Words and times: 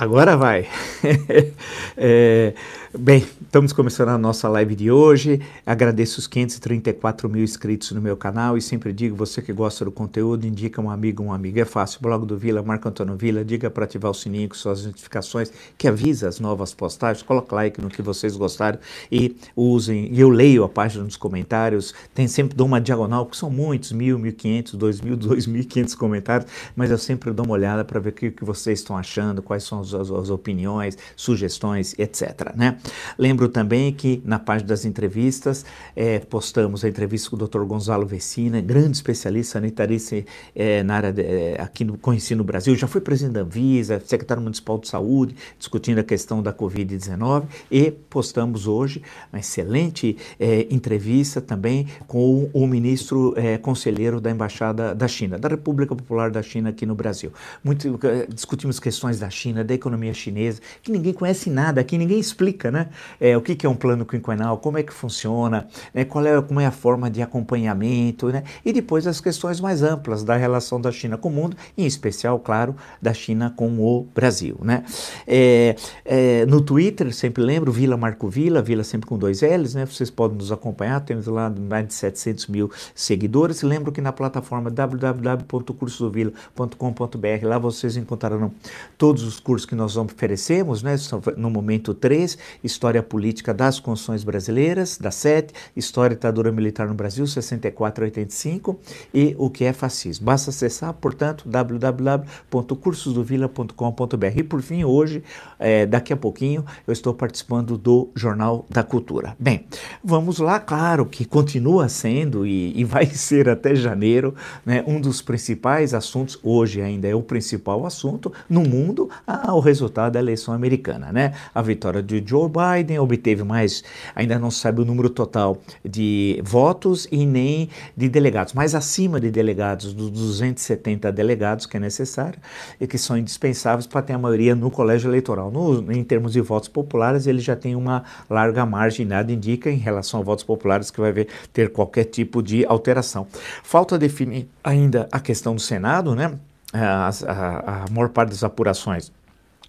Agora 0.00 0.36
vai. 0.36 0.64
é, 1.96 2.54
bem, 2.96 3.26
estamos 3.42 3.72
começando 3.72 4.10
a 4.10 4.16
nossa 4.16 4.48
live 4.48 4.76
de 4.76 4.92
hoje. 4.92 5.40
Agradeço 5.66 6.20
os 6.20 6.28
534 6.28 7.28
mil 7.28 7.42
inscritos 7.42 7.90
no 7.90 8.00
meu 8.00 8.16
canal 8.16 8.56
e 8.56 8.62
sempre 8.62 8.92
digo, 8.92 9.16
você 9.16 9.42
que 9.42 9.52
gosta 9.52 9.84
do 9.84 9.90
conteúdo, 9.90 10.46
indica 10.46 10.80
um 10.80 10.88
amigo, 10.88 11.24
um 11.24 11.32
amigo. 11.32 11.58
É 11.58 11.64
fácil, 11.64 11.98
blog 12.00 12.24
do 12.24 12.38
Vila, 12.38 12.62
Marco 12.62 12.88
Antônio 12.88 13.16
Vila, 13.16 13.44
diga 13.44 13.68
para 13.70 13.86
ativar 13.86 14.12
o 14.12 14.14
sininho 14.14 14.48
com 14.48 14.54
suas 14.54 14.86
notificações, 14.86 15.50
que 15.76 15.88
avisa 15.88 16.28
as 16.28 16.38
novas 16.38 16.72
postagens, 16.72 17.24
coloca 17.24 17.56
like 17.56 17.80
no 17.80 17.88
que 17.88 18.00
vocês 18.00 18.36
gostaram 18.36 18.78
e 19.10 19.34
usem. 19.56 20.16
Eu 20.16 20.28
leio 20.28 20.62
a 20.62 20.68
página 20.68 21.02
nos 21.02 21.16
comentários, 21.16 21.92
tem 22.14 22.28
sempre 22.28 22.56
dou 22.56 22.68
uma 22.68 22.80
diagonal, 22.80 23.26
que 23.26 23.36
são 23.36 23.50
muitos, 23.50 23.90
mil, 23.90 24.16
mil 24.16 24.32
quinhentos, 24.32 24.74
dois 24.74 25.00
mil, 25.00 25.16
dois 25.18 25.44
mil 25.44 25.64
quinhentos 25.64 25.96
comentários, 25.96 26.48
mas 26.76 26.88
eu 26.88 26.98
sempre 26.98 27.32
dou 27.32 27.44
uma 27.44 27.54
olhada 27.54 27.84
para 27.84 27.98
ver 27.98 28.10
o 28.10 28.12
que, 28.12 28.30
que 28.30 28.44
vocês 28.44 28.78
estão 28.78 28.96
achando, 28.96 29.42
quais 29.42 29.64
são 29.64 29.80
os 29.80 29.87
as, 29.94 30.10
as 30.10 30.30
opiniões, 30.30 30.96
sugestões, 31.16 31.94
etc. 31.98 32.54
Né? 32.54 32.76
Lembro 33.16 33.48
também 33.48 33.92
que 33.92 34.22
na 34.24 34.38
página 34.38 34.68
das 34.68 34.84
entrevistas 34.84 35.64
é, 35.94 36.18
postamos 36.18 36.84
a 36.84 36.88
entrevista 36.88 37.30
com 37.30 37.36
o 37.36 37.46
Dr. 37.46 37.62
Gonzalo 37.64 38.06
Vecina, 38.06 38.60
grande 38.60 38.96
especialista 38.96 39.52
sanitarista 39.52 40.24
é, 40.54 40.82
na 40.82 40.94
área 40.94 41.12
de, 41.12 41.22
é, 41.22 41.60
aqui 41.60 41.84
no 41.84 41.98
conheci 41.98 42.34
no 42.34 42.44
Brasil, 42.44 42.74
já 42.76 42.86
foi 42.86 43.00
presidente 43.00 43.34
da 43.34 43.40
Anvisa, 43.40 44.00
secretário 44.04 44.42
municipal 44.42 44.78
de 44.78 44.88
saúde, 44.88 45.34
discutindo 45.58 45.98
a 45.98 46.04
questão 46.04 46.42
da 46.42 46.52
Covid-19 46.52 47.44
e 47.70 47.90
postamos 47.90 48.66
hoje 48.66 49.02
uma 49.32 49.38
excelente 49.38 50.16
é, 50.38 50.66
entrevista 50.70 51.40
também 51.40 51.86
com 52.06 52.48
o 52.52 52.66
ministro 52.66 53.34
é, 53.36 53.58
conselheiro 53.58 54.20
da 54.20 54.30
Embaixada 54.30 54.94
da 54.94 55.08
China, 55.08 55.38
da 55.38 55.48
República 55.48 55.94
Popular 55.94 56.30
da 56.30 56.42
China 56.42 56.70
aqui 56.70 56.86
no 56.86 56.94
Brasil. 56.94 57.32
Muito, 57.62 57.98
é, 58.06 58.26
discutimos 58.26 58.78
questões 58.78 59.18
da 59.18 59.30
China, 59.30 59.64
da 59.64 59.74
economia 59.78 60.12
chinesa, 60.12 60.60
que 60.82 60.92
ninguém 60.92 61.12
conhece 61.12 61.50
nada, 61.50 61.82
que 61.82 61.96
ninguém 61.96 62.18
explica, 62.18 62.70
né? 62.70 62.88
É, 63.20 63.36
o 63.36 63.40
que, 63.40 63.54
que 63.54 63.66
é 63.66 63.68
um 63.68 63.76
plano 63.76 64.04
quinquenal, 64.04 64.58
como 64.58 64.78
é 64.78 64.82
que 64.82 64.92
funciona, 64.92 65.66
né? 65.94 66.04
qual 66.04 66.26
é, 66.26 66.40
como 66.42 66.60
é 66.60 66.66
a 66.66 66.70
forma 66.70 67.10
de 67.10 67.22
acompanhamento, 67.22 68.28
né? 68.28 68.42
E 68.64 68.72
depois 68.72 69.06
as 69.06 69.20
questões 69.20 69.60
mais 69.60 69.82
amplas 69.82 70.22
da 70.22 70.36
relação 70.36 70.80
da 70.80 70.92
China 70.92 71.16
com 71.16 71.28
o 71.28 71.32
mundo, 71.32 71.56
em 71.76 71.86
especial, 71.86 72.38
claro, 72.38 72.76
da 73.00 73.14
China 73.14 73.52
com 73.56 73.78
o 73.78 74.06
Brasil, 74.14 74.56
né? 74.60 74.84
É, 75.26 75.74
é, 76.04 76.46
no 76.46 76.60
Twitter, 76.60 77.12
sempre 77.14 77.42
lembro, 77.42 77.72
Vila 77.72 77.96
Marco 77.96 78.28
Vila, 78.28 78.62
Vila 78.62 78.84
sempre 78.84 79.08
com 79.08 79.16
dois 79.16 79.42
L's, 79.42 79.74
né? 79.74 79.86
Vocês 79.86 80.10
podem 80.10 80.38
nos 80.38 80.52
acompanhar, 80.52 81.00
temos 81.00 81.26
lá 81.26 81.50
mais 81.50 81.86
de 81.86 81.94
700 81.94 82.48
mil 82.48 82.70
seguidores. 82.94 83.62
Lembro 83.62 83.92
que 83.92 84.00
na 84.00 84.12
plataforma 84.12 84.70
www.cursodovila.com.br, 84.70 87.46
lá 87.46 87.58
vocês 87.58 87.96
encontrarão 87.96 88.52
todos 88.96 89.22
os 89.22 89.38
cursos 89.40 89.66
que 89.68 89.74
nós 89.74 89.96
oferecemos, 89.96 90.82
né, 90.82 90.96
no 91.36 91.50
momento 91.50 91.94
3, 91.94 92.38
História 92.64 93.02
Política 93.02 93.52
das 93.52 93.78
Constituições 93.78 94.24
Brasileiras, 94.24 94.96
da 94.98 95.10
7, 95.10 95.52
História 95.76 96.16
Ditadura 96.16 96.50
Militar 96.50 96.88
no 96.88 96.94
Brasil, 96.94 97.26
64 97.26 98.04
a 98.04 98.06
85, 98.06 98.80
e 99.12 99.36
o 99.38 99.50
que 99.50 99.64
é 99.64 99.72
fascismo. 99.72 100.26
Basta 100.26 100.50
acessar, 100.50 100.92
portanto, 100.94 101.44
www.cursosdovila.com.br. 101.46 104.36
E 104.36 104.42
por 104.42 104.62
fim, 104.62 104.84
hoje, 104.84 105.22
é, 105.58 105.84
daqui 105.84 106.12
a 106.12 106.16
pouquinho, 106.16 106.64
eu 106.86 106.92
estou 106.92 107.12
participando 107.12 107.76
do 107.76 108.08
Jornal 108.14 108.64
da 108.70 108.82
Cultura. 108.82 109.36
Bem, 109.38 109.66
vamos 110.02 110.38
lá, 110.38 110.58
claro 110.58 111.04
que 111.04 111.24
continua 111.24 111.88
sendo 111.88 112.46
e, 112.46 112.78
e 112.78 112.84
vai 112.84 113.06
ser 113.12 113.48
até 113.48 113.74
janeiro, 113.74 114.34
né, 114.64 114.84
um 114.86 115.00
dos 115.00 115.20
principais 115.20 115.94
assuntos, 115.94 116.38
hoje 116.42 116.80
ainda 116.80 117.06
é 117.06 117.14
o 117.14 117.22
principal 117.22 117.84
assunto 117.84 118.32
no 118.48 118.62
mundo, 118.62 119.10
ao 119.58 119.62
resultado 119.62 120.12
da 120.12 120.20
eleição 120.20 120.54
americana, 120.54 121.12
né? 121.12 121.34
A 121.54 121.60
vitória 121.60 122.02
de 122.02 122.22
Joe 122.24 122.48
Biden 122.48 122.98
obteve 122.98 123.42
mais, 123.42 123.82
ainda 124.14 124.38
não 124.38 124.50
sabe 124.50 124.80
o 124.80 124.84
número 124.84 125.10
total 125.10 125.58
de 125.84 126.40
votos 126.44 127.06
e 127.10 127.26
nem 127.26 127.68
de 127.96 128.08
delegados, 128.08 128.54
mas 128.54 128.74
acima 128.74 129.20
de 129.20 129.30
delegados, 129.30 129.92
dos 129.92 130.10
270 130.10 131.10
delegados 131.12 131.66
que 131.66 131.76
é 131.76 131.80
necessário 131.80 132.38
e 132.80 132.86
que 132.86 132.96
são 132.96 133.18
indispensáveis 133.18 133.86
para 133.86 134.00
ter 134.00 134.12
a 134.12 134.18
maioria 134.18 134.54
no 134.54 134.70
colégio 134.70 135.10
eleitoral. 135.10 135.50
No, 135.50 135.92
em 135.92 136.04
termos 136.04 136.32
de 136.32 136.40
votos 136.40 136.68
populares, 136.68 137.26
ele 137.26 137.40
já 137.40 137.56
tem 137.56 137.74
uma 137.74 138.04
larga 138.30 138.64
margem, 138.64 139.04
nada 139.04 139.32
indica 139.32 139.70
em 139.70 139.76
relação 139.76 140.20
a 140.20 140.22
votos 140.22 140.44
populares 140.44 140.90
que 140.90 141.00
vai 141.00 141.12
ver, 141.12 141.28
ter 141.52 141.70
qualquer 141.70 142.04
tipo 142.04 142.42
de 142.42 142.64
alteração. 142.64 143.26
Falta 143.62 143.98
definir 143.98 144.48
ainda 144.62 145.08
a 145.10 145.18
questão 145.18 145.54
do 145.54 145.60
Senado, 145.60 146.14
né? 146.14 146.32
A, 146.72 147.08
a, 147.08 147.84
a 147.84 147.90
maior 147.90 148.10
parte 148.10 148.28
das 148.30 148.44
apurações 148.44 149.10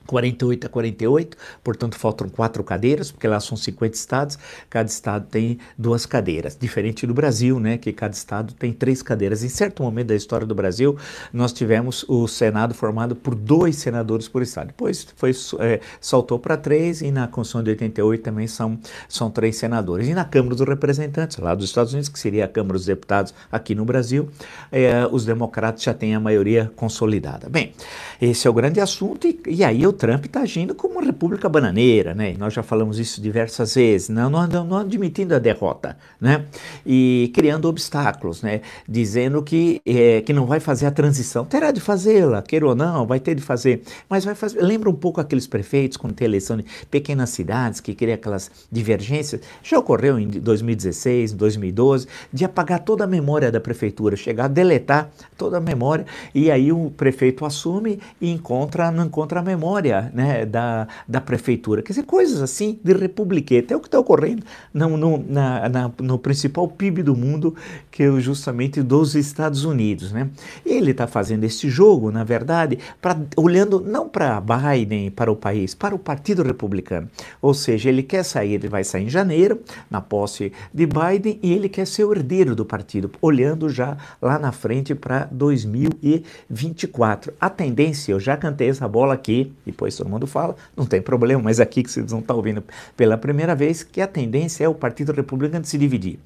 48 0.09 0.65
a 0.65 0.69
48, 0.69 1.37
portanto 1.63 1.95
faltam 1.95 2.27
quatro 2.27 2.63
cadeiras, 2.63 3.11
porque 3.11 3.27
lá 3.27 3.39
são 3.39 3.55
50 3.55 3.95
estados, 3.95 4.39
cada 4.67 4.89
estado 4.89 5.27
tem 5.29 5.59
duas 5.77 6.07
cadeiras, 6.07 6.57
diferente 6.59 7.05
do 7.05 7.13
Brasil, 7.13 7.59
né, 7.59 7.77
que 7.77 7.93
cada 7.93 8.15
estado 8.15 8.53
tem 8.55 8.73
três 8.73 9.03
cadeiras. 9.03 9.43
Em 9.43 9.49
certo 9.49 9.83
momento 9.83 10.07
da 10.07 10.15
história 10.15 10.47
do 10.47 10.55
Brasil, 10.55 10.97
nós 11.31 11.53
tivemos 11.53 12.03
o 12.07 12.27
Senado 12.27 12.73
formado 12.73 13.15
por 13.15 13.35
dois 13.35 13.75
senadores 13.75 14.27
por 14.27 14.41
estado, 14.41 14.67
depois 14.67 15.07
foi, 15.15 15.31
é, 15.59 15.79
saltou 16.01 16.39
para 16.39 16.57
três 16.57 17.01
e 17.01 17.11
na 17.11 17.27
Constituição 17.27 17.63
de 17.63 17.69
88 17.69 18.23
também 18.23 18.47
são, 18.47 18.79
são 19.07 19.29
três 19.29 19.57
senadores. 19.57 20.07
E 20.07 20.13
na 20.15 20.25
Câmara 20.25 20.55
dos 20.55 20.67
Representantes, 20.67 21.37
lá 21.37 21.53
dos 21.53 21.65
Estados 21.65 21.93
Unidos, 21.93 22.09
que 22.09 22.19
seria 22.19 22.45
a 22.45 22.47
Câmara 22.47 22.73
dos 22.73 22.85
Deputados 22.85 23.33
aqui 23.51 23.75
no 23.75 23.85
Brasil, 23.85 24.27
é, 24.71 25.07
os 25.11 25.23
democratas 25.23 25.83
já 25.83 25.93
têm 25.93 26.15
a 26.15 26.19
maioria 26.19 26.71
consolidada. 26.75 27.47
Bem, 27.47 27.73
esse 28.19 28.47
é 28.47 28.49
o 28.49 28.53
grande 28.53 28.79
assunto 28.79 29.27
e, 29.27 29.39
e 29.47 29.63
aí 29.63 29.83
eu 29.83 29.93
Trump 29.99 30.25
está 30.25 30.39
agindo 30.39 30.73
como 30.73 30.95
uma 30.95 31.03
república 31.03 31.49
bananeira, 31.49 32.15
né? 32.15 32.33
Nós 32.37 32.53
já 32.53 32.63
falamos 32.63 32.97
isso 32.97 33.21
diversas 33.21 33.75
vezes, 33.75 34.07
não, 34.07 34.29
não, 34.29 34.47
não 34.63 34.77
admitindo 34.77 35.35
a 35.35 35.39
derrota, 35.39 35.97
né? 36.19 36.45
E 36.85 37.29
criando 37.35 37.65
obstáculos, 37.65 38.41
né? 38.41 38.61
Dizendo 38.87 39.43
que, 39.43 39.81
é, 39.85 40.21
que 40.21 40.31
não 40.31 40.45
vai 40.45 40.61
fazer 40.61 40.85
a 40.85 40.91
transição. 40.91 41.43
Terá 41.43 41.71
de 41.71 41.81
fazê-la, 41.81 42.41
queira 42.41 42.65
ou 42.65 42.73
não, 42.73 43.05
vai 43.05 43.19
ter 43.19 43.35
de 43.35 43.41
fazer. 43.41 43.83
Mas 44.09 44.23
vai 44.23 44.35
fazer. 44.35 44.61
Lembra 44.61 44.89
um 44.89 44.95
pouco 44.95 45.19
aqueles 45.19 45.45
prefeitos 45.45 45.97
quando 45.97 46.13
tem 46.13 46.25
eleição 46.25 46.55
de 46.55 46.65
pequenas 46.89 47.29
cidades 47.31 47.81
que 47.81 47.93
criam 47.93 48.15
aquelas 48.15 48.49
divergências? 48.71 49.41
Já 49.61 49.77
ocorreu 49.77 50.17
em 50.17 50.29
2016, 50.29 51.33
2012, 51.33 52.07
de 52.31 52.45
apagar 52.45 52.79
toda 52.79 53.03
a 53.03 53.07
memória 53.07 53.51
da 53.51 53.59
prefeitura, 53.59 54.15
chegar 54.15 54.45
a 54.45 54.47
deletar 54.47 55.09
toda 55.37 55.57
a 55.57 55.61
memória 55.61 56.05
e 56.33 56.49
aí 56.49 56.71
o 56.71 56.89
prefeito 56.95 57.45
assume 57.45 57.99
e 58.21 58.31
encontra, 58.31 58.89
não 58.91 59.05
encontra 59.05 59.41
a 59.41 59.43
memória 59.43 59.88
né, 60.13 60.45
da, 60.45 60.87
da 61.07 61.21
prefeitura. 61.21 61.81
Quer 61.81 61.93
dizer, 61.93 62.03
coisas 62.03 62.41
assim 62.41 62.79
de 62.83 62.93
republiqueta. 62.93 63.73
É 63.73 63.77
o 63.77 63.79
que 63.79 63.87
está 63.87 63.99
ocorrendo 63.99 64.43
no, 64.73 64.97
no, 64.97 65.23
na, 65.27 65.69
na, 65.69 65.91
no 65.99 66.17
principal 66.17 66.67
PIB 66.67 67.03
do 67.03 67.15
mundo, 67.15 67.55
que 67.91 68.03
é 68.03 68.19
justamente 68.19 68.81
dos 68.81 69.15
Estados 69.15 69.65
Unidos. 69.65 70.11
Né? 70.11 70.29
Ele 70.65 70.91
está 70.91 71.07
fazendo 71.07 71.43
esse 71.43 71.69
jogo, 71.69 72.11
na 72.11 72.23
verdade, 72.23 72.79
pra, 73.01 73.17
olhando 73.35 73.79
não 73.79 74.07
para 74.07 74.41
Biden, 74.41 75.11
para 75.11 75.31
o 75.31 75.35
país, 75.35 75.73
para 75.73 75.95
o 75.95 75.99
Partido 75.99 76.43
Republicano. 76.43 77.09
Ou 77.41 77.53
seja, 77.53 77.89
ele 77.89 78.03
quer 78.03 78.23
sair, 78.23 78.53
ele 78.53 78.67
vai 78.67 78.83
sair 78.83 79.05
em 79.05 79.09
janeiro, 79.09 79.61
na 79.89 80.01
posse 80.01 80.51
de 80.73 80.85
Biden, 80.85 81.39
e 81.41 81.53
ele 81.53 81.69
quer 81.69 81.85
ser 81.85 82.03
o 82.03 82.13
herdeiro 82.13 82.55
do 82.55 82.65
partido, 82.65 83.11
olhando 83.21 83.69
já 83.69 83.97
lá 84.21 84.39
na 84.39 84.51
frente 84.51 84.95
para 84.95 85.27
2024. 85.31 87.33
A 87.39 87.49
tendência, 87.49 88.11
eu 88.11 88.19
já 88.19 88.37
cantei 88.37 88.69
essa 88.69 88.87
bola 88.87 89.13
aqui, 89.13 89.51
e 89.65 89.71
depois 89.79 89.95
todo 89.95 90.09
mundo 90.09 90.27
fala, 90.27 90.57
não 90.75 90.85
tem 90.85 91.01
problema, 91.01 91.41
mas 91.41 91.61
aqui 91.61 91.81
que 91.81 91.89
vocês 91.89 92.11
não 92.11 92.19
estão 92.19 92.35
ouvindo 92.35 92.61
pela 92.97 93.17
primeira 93.17 93.55
vez, 93.55 93.81
que 93.81 94.01
a 94.01 94.07
tendência 94.07 94.65
é 94.65 94.67
o 94.67 94.73
Partido 94.73 95.13
Republicano 95.13 95.63
se 95.63 95.77
dividir. 95.77 96.19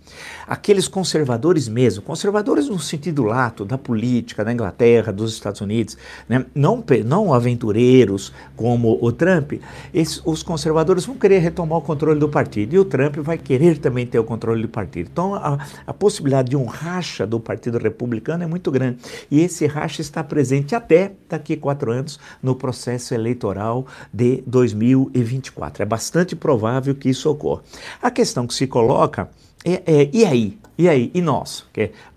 Aqueles 0.47 0.88
conservadores 0.88 1.68
mesmo, 1.68 2.02
conservadores 2.02 2.68
no 2.68 2.80
sentido 2.80 3.22
lato 3.22 3.64
da 3.64 3.78
política 3.78 4.44
da 4.44 4.52
Inglaterra, 4.52 5.14
dos 5.14 5.34
Estados 5.34 5.62
Unidos, 5.62 5.96
né? 6.28 6.44
não, 6.56 6.84
não 7.06 7.31
aventureiros 7.31 8.34
como 8.55 8.97
o 9.00 9.11
Trump, 9.11 9.53
esses, 9.94 10.20
os 10.26 10.41
conservadores 10.41 11.05
vão 11.05 11.16
querer 11.16 11.38
retomar 11.38 11.78
o 11.78 11.82
controle 11.82 12.20
do 12.20 12.28
partido 12.28 12.73
e 12.73 12.79
o 12.79 12.85
Trump 12.85 13.17
vai 13.17 13.38
querer 13.38 13.78
também 13.78 14.08
ter 14.08 14.17
o 14.17 14.23
controle 14.23 14.64
do 14.64 14.70
partido. 14.70 15.09
Então 15.11 15.35
a, 15.35 15.59
a 15.85 15.94
possibilidade 15.94 16.50
de 16.50 16.58
um 16.58 16.66
racha 16.66 17.28
do 17.28 17.40
Partido 17.40 17.78
Republicano 17.78 18.44
é 18.44 18.47
muito 18.47 18.72
grande 18.72 18.97
e 19.29 19.41
esse 19.41 19.67
racha 19.67 20.02
está 20.02 20.23
presente 20.23 20.73
até 20.73 21.11
daqui 21.29 21.53
a 21.53 21.58
quatro 21.58 21.91
anos 21.91 22.20
no 22.41 22.55
processo 22.55 23.14
eleitoral 23.14 23.33
eleitoral 23.34 23.85
de 24.14 24.44
2024. 24.46 25.84
É 25.84 25.85
bastante 25.85 26.35
provável 26.35 26.96
que 26.96 27.09
isso 27.09 27.30
ocorra. 27.30 27.64
A 28.02 28.09
questão 28.09 28.47
que 28.47 28.53
se 28.53 28.68
coloca 28.68 29.30
é, 29.66 29.82
é 29.85 30.09
e 30.14 30.26
aí? 30.26 30.58
E 30.76 30.90
aí? 30.90 31.12
E 31.14 31.22
nós? 31.22 31.66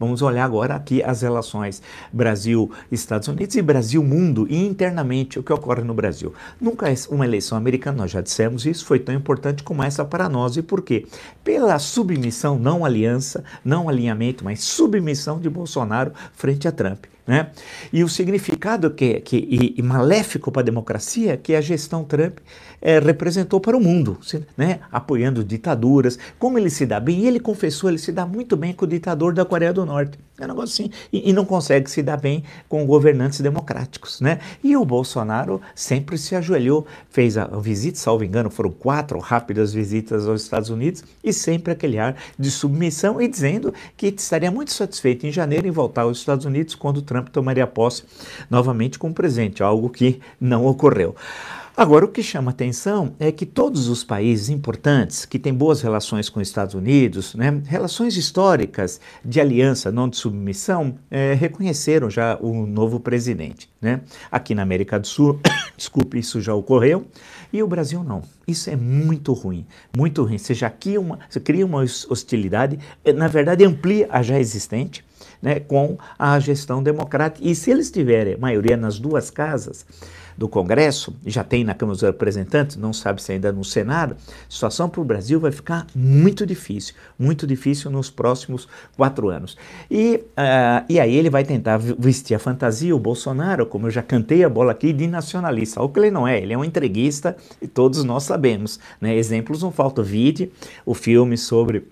Vamos 0.01 0.23
olhar 0.23 0.45
agora 0.45 0.75
aqui 0.75 1.03
as 1.03 1.21
relações 1.21 1.83
Brasil-Estados 2.11 3.29
Unidos 3.29 3.55
e 3.55 3.61
Brasil-mundo 3.61 4.47
e 4.49 4.65
internamente 4.65 5.39
o 5.39 5.43
que 5.43 5.53
ocorre 5.53 5.83
no 5.83 5.93
Brasil. 5.93 6.33
Nunca 6.59 6.87
uma 7.11 7.27
eleição 7.27 7.59
americana, 7.59 7.99
nós 7.99 8.11
já 8.11 8.23
dissemos 8.23 8.65
isso, 8.65 8.87
foi 8.87 8.99
tão 8.99 9.15
importante 9.15 9.63
como 9.63 9.83
essa 9.83 10.07
para 10.07 10.27
nós. 10.27 10.57
E 10.57 10.63
por 10.63 10.81
quê? 10.81 11.07
Pela 11.45 11.79
submissão, 11.79 12.59
não 12.59 12.83
aliança, 12.83 13.45
não 13.63 13.91
alinhamento, 13.91 14.43
mas 14.43 14.65
submissão 14.65 15.39
de 15.39 15.51
Bolsonaro 15.51 16.13
frente 16.33 16.67
a 16.67 16.73
Trump. 16.73 17.05
Né? 17.27 17.51
E 17.93 18.05
o 18.05 18.09
significado 18.09 18.91
que, 18.91 19.21
que 19.21 19.37
e, 19.37 19.75
e 19.77 19.83
maléfico 19.83 20.53
para 20.53 20.63
a 20.63 20.65
democracia 20.65 21.37
que 21.37 21.57
a 21.57 21.61
gestão 21.61 22.05
Trump 22.05 22.39
é, 22.81 23.01
representou 23.01 23.61
para 23.61 23.77
o 23.77 23.81
mundo, 23.81 24.19
né? 24.57 24.81
apoiando 24.93 25.43
ditaduras, 25.43 26.19
como 26.39 26.59
ele 26.59 26.71
se 26.71 26.87
dá 26.87 27.01
bem, 27.01 27.21
e 27.21 27.27
ele 27.27 27.41
confessou, 27.41 27.91
ele 27.91 27.99
se 27.99 28.13
dá 28.13 28.25
muito 28.25 28.57
bem 28.57 28.73
com 28.73 28.85
o 28.85 28.89
ditador 28.89 29.33
da 29.35 29.45
Coreia 29.45 29.73
do 29.73 29.85
Norte, 29.85 30.19
é 30.39 30.45
um 30.45 30.49
negócio 30.49 30.85
assim, 30.85 30.93
e, 31.11 31.31
e 31.31 31.33
não 31.33 31.45
consegue 31.45 31.91
se 31.91 32.03
dar 32.03 32.19
bem 32.19 32.45
com 32.69 32.85
governantes 32.85 33.41
democráticos, 33.41 34.21
né? 34.21 34.39
E 34.63 34.77
o 34.77 34.85
Bolsonaro 34.85 35.63
sempre 35.75 36.19
se 36.19 36.37
ajoelhou, 36.37 36.87
fez 37.09 37.39
a, 37.39 37.45
a 37.45 37.59
visita, 37.59 37.99
salvo 37.99 38.23
engano, 38.23 38.51
foram 38.51 38.71
quatro 38.71 39.19
rápidas 39.19 39.73
visitas 39.73 40.29
aos 40.29 40.43
Estados 40.43 40.69
Unidos, 40.69 41.03
e 41.25 41.33
sempre 41.33 41.73
aquele 41.73 41.99
ar 41.99 42.17
de 42.39 42.51
submissão 42.51 43.21
e 43.21 43.27
dizendo 43.27 43.73
que 43.97 44.09
estaria 44.09 44.51
muito 44.51 44.73
satisfeito 44.73 45.27
em 45.27 45.33
janeiro 45.33 45.67
em 45.67 45.71
voltar 45.71 46.03
aos 46.03 46.19
Estados 46.19 46.45
Unidos 46.45 46.75
quando 46.75 47.01
Trump 47.01 47.16
tomaria 47.23 47.67
posse 47.67 48.05
novamente 48.51 48.99
como 48.99 49.15
presidente, 49.15 49.63
algo 49.63 49.91
que 49.91 50.21
não 50.41 50.67
ocorreu. 50.67 51.15
Agora, 51.77 52.07
o 52.07 52.09
que 52.09 52.23
chama 52.23 52.53
atenção 52.53 53.13
é 53.19 53.31
que 53.31 53.45
todos 53.45 53.89
os 53.89 54.03
países 54.03 54.49
importantes 54.49 55.27
que 55.27 55.39
têm 55.39 55.53
boas 55.53 55.83
relações 55.83 56.31
com 56.31 56.41
os 56.41 56.49
Estados 56.49 56.75
Unidos, 56.75 57.35
né, 57.35 57.61
relações 57.67 58.17
históricas 58.17 58.99
de 59.23 59.43
aliança, 59.43 59.93
não 59.93 60.09
de 60.09 60.17
submissão, 60.17 60.97
é, 61.11 61.35
reconheceram 61.35 62.09
já 62.09 62.39
o 62.41 62.67
novo 62.67 62.99
presidente. 62.99 63.69
Né? 63.79 64.01
Aqui 64.33 64.55
na 64.55 64.63
América 64.63 64.99
do 64.99 65.07
Sul, 65.07 65.39
desculpe, 65.77 66.19
isso 66.19 66.41
já 66.41 66.55
ocorreu, 66.55 67.07
e 67.53 67.63
o 67.63 67.69
Brasil 67.69 68.03
não. 68.03 68.23
Isso 68.49 68.71
é 68.71 68.77
muito 68.77 69.35
ruim, 69.35 69.67
muito 69.95 70.25
ruim. 70.25 70.39
Você 70.39 70.55
já 70.55 70.71
cria 70.71 70.99
uma, 70.99 71.19
você 71.29 71.41
cria 71.41 71.67
uma 71.67 71.83
hostilidade, 71.83 72.79
na 73.15 73.29
verdade 73.29 73.63
amplia 73.67 74.09
a 74.11 74.23
já 74.23 74.41
existente, 74.41 75.05
né, 75.41 75.61
com 75.61 75.97
a 76.19 76.39
gestão 76.39 76.83
democrática. 76.83 77.47
E 77.47 77.55
se 77.55 77.71
eles 77.71 77.91
tiverem 77.91 78.37
maioria 78.37 78.77
nas 78.77 78.99
duas 78.99 79.31
casas, 79.31 79.85
do 80.37 80.49
Congresso, 80.49 81.17
já 81.25 81.43
tem 81.43 81.65
na 81.65 81.75
Câmara 81.75 81.95
dos 81.95 82.03
Representantes, 82.03 82.77
não 82.77 82.93
sabe 82.93 83.23
se 83.23 83.33
ainda 83.33 83.51
no 83.51 83.65
Senado, 83.65 84.15
a 84.15 84.51
situação 84.51 84.89
para 84.89 85.01
o 85.01 85.05
Brasil 85.05 85.41
vai 85.41 85.51
ficar 85.51 85.87
muito 85.95 86.45
difícil, 86.45 86.95
muito 87.19 87.47
difícil 87.47 87.91
nos 87.91 88.11
próximos 88.11 88.69
quatro 88.97 89.31
anos. 89.31 89.57
E, 89.91 90.17
uh, 90.17 90.85
e 90.89 91.01
aí 91.01 91.15
ele 91.17 91.31
vai 91.31 91.43
tentar 91.43 91.79
vestir 91.79 92.35
a 92.35 92.39
fantasia, 92.39 92.95
o 92.95 92.99
Bolsonaro, 92.99 93.65
como 93.65 93.87
eu 93.87 93.91
já 93.91 94.03
cantei 94.03 94.45
a 94.45 94.49
bola 94.49 94.73
aqui, 94.73 94.93
de 94.93 95.07
nacionalista. 95.07 95.83
O 95.83 95.89
que 95.89 96.01
ele 96.01 96.11
não 96.11 96.29
é, 96.29 96.39
ele 96.39 96.53
é 96.53 96.59
um 96.59 96.65
entreguista 96.65 97.37
e 97.61 97.67
todos 97.67 98.05
nós 98.05 98.25
sabemos. 98.25 98.79
Né? 99.01 99.17
Exemplos 99.17 99.63
não 99.63 99.73
faltam. 99.73 100.05
Vide 100.05 100.53
o 100.85 100.93
filme 100.93 101.39
sobre 101.39 101.89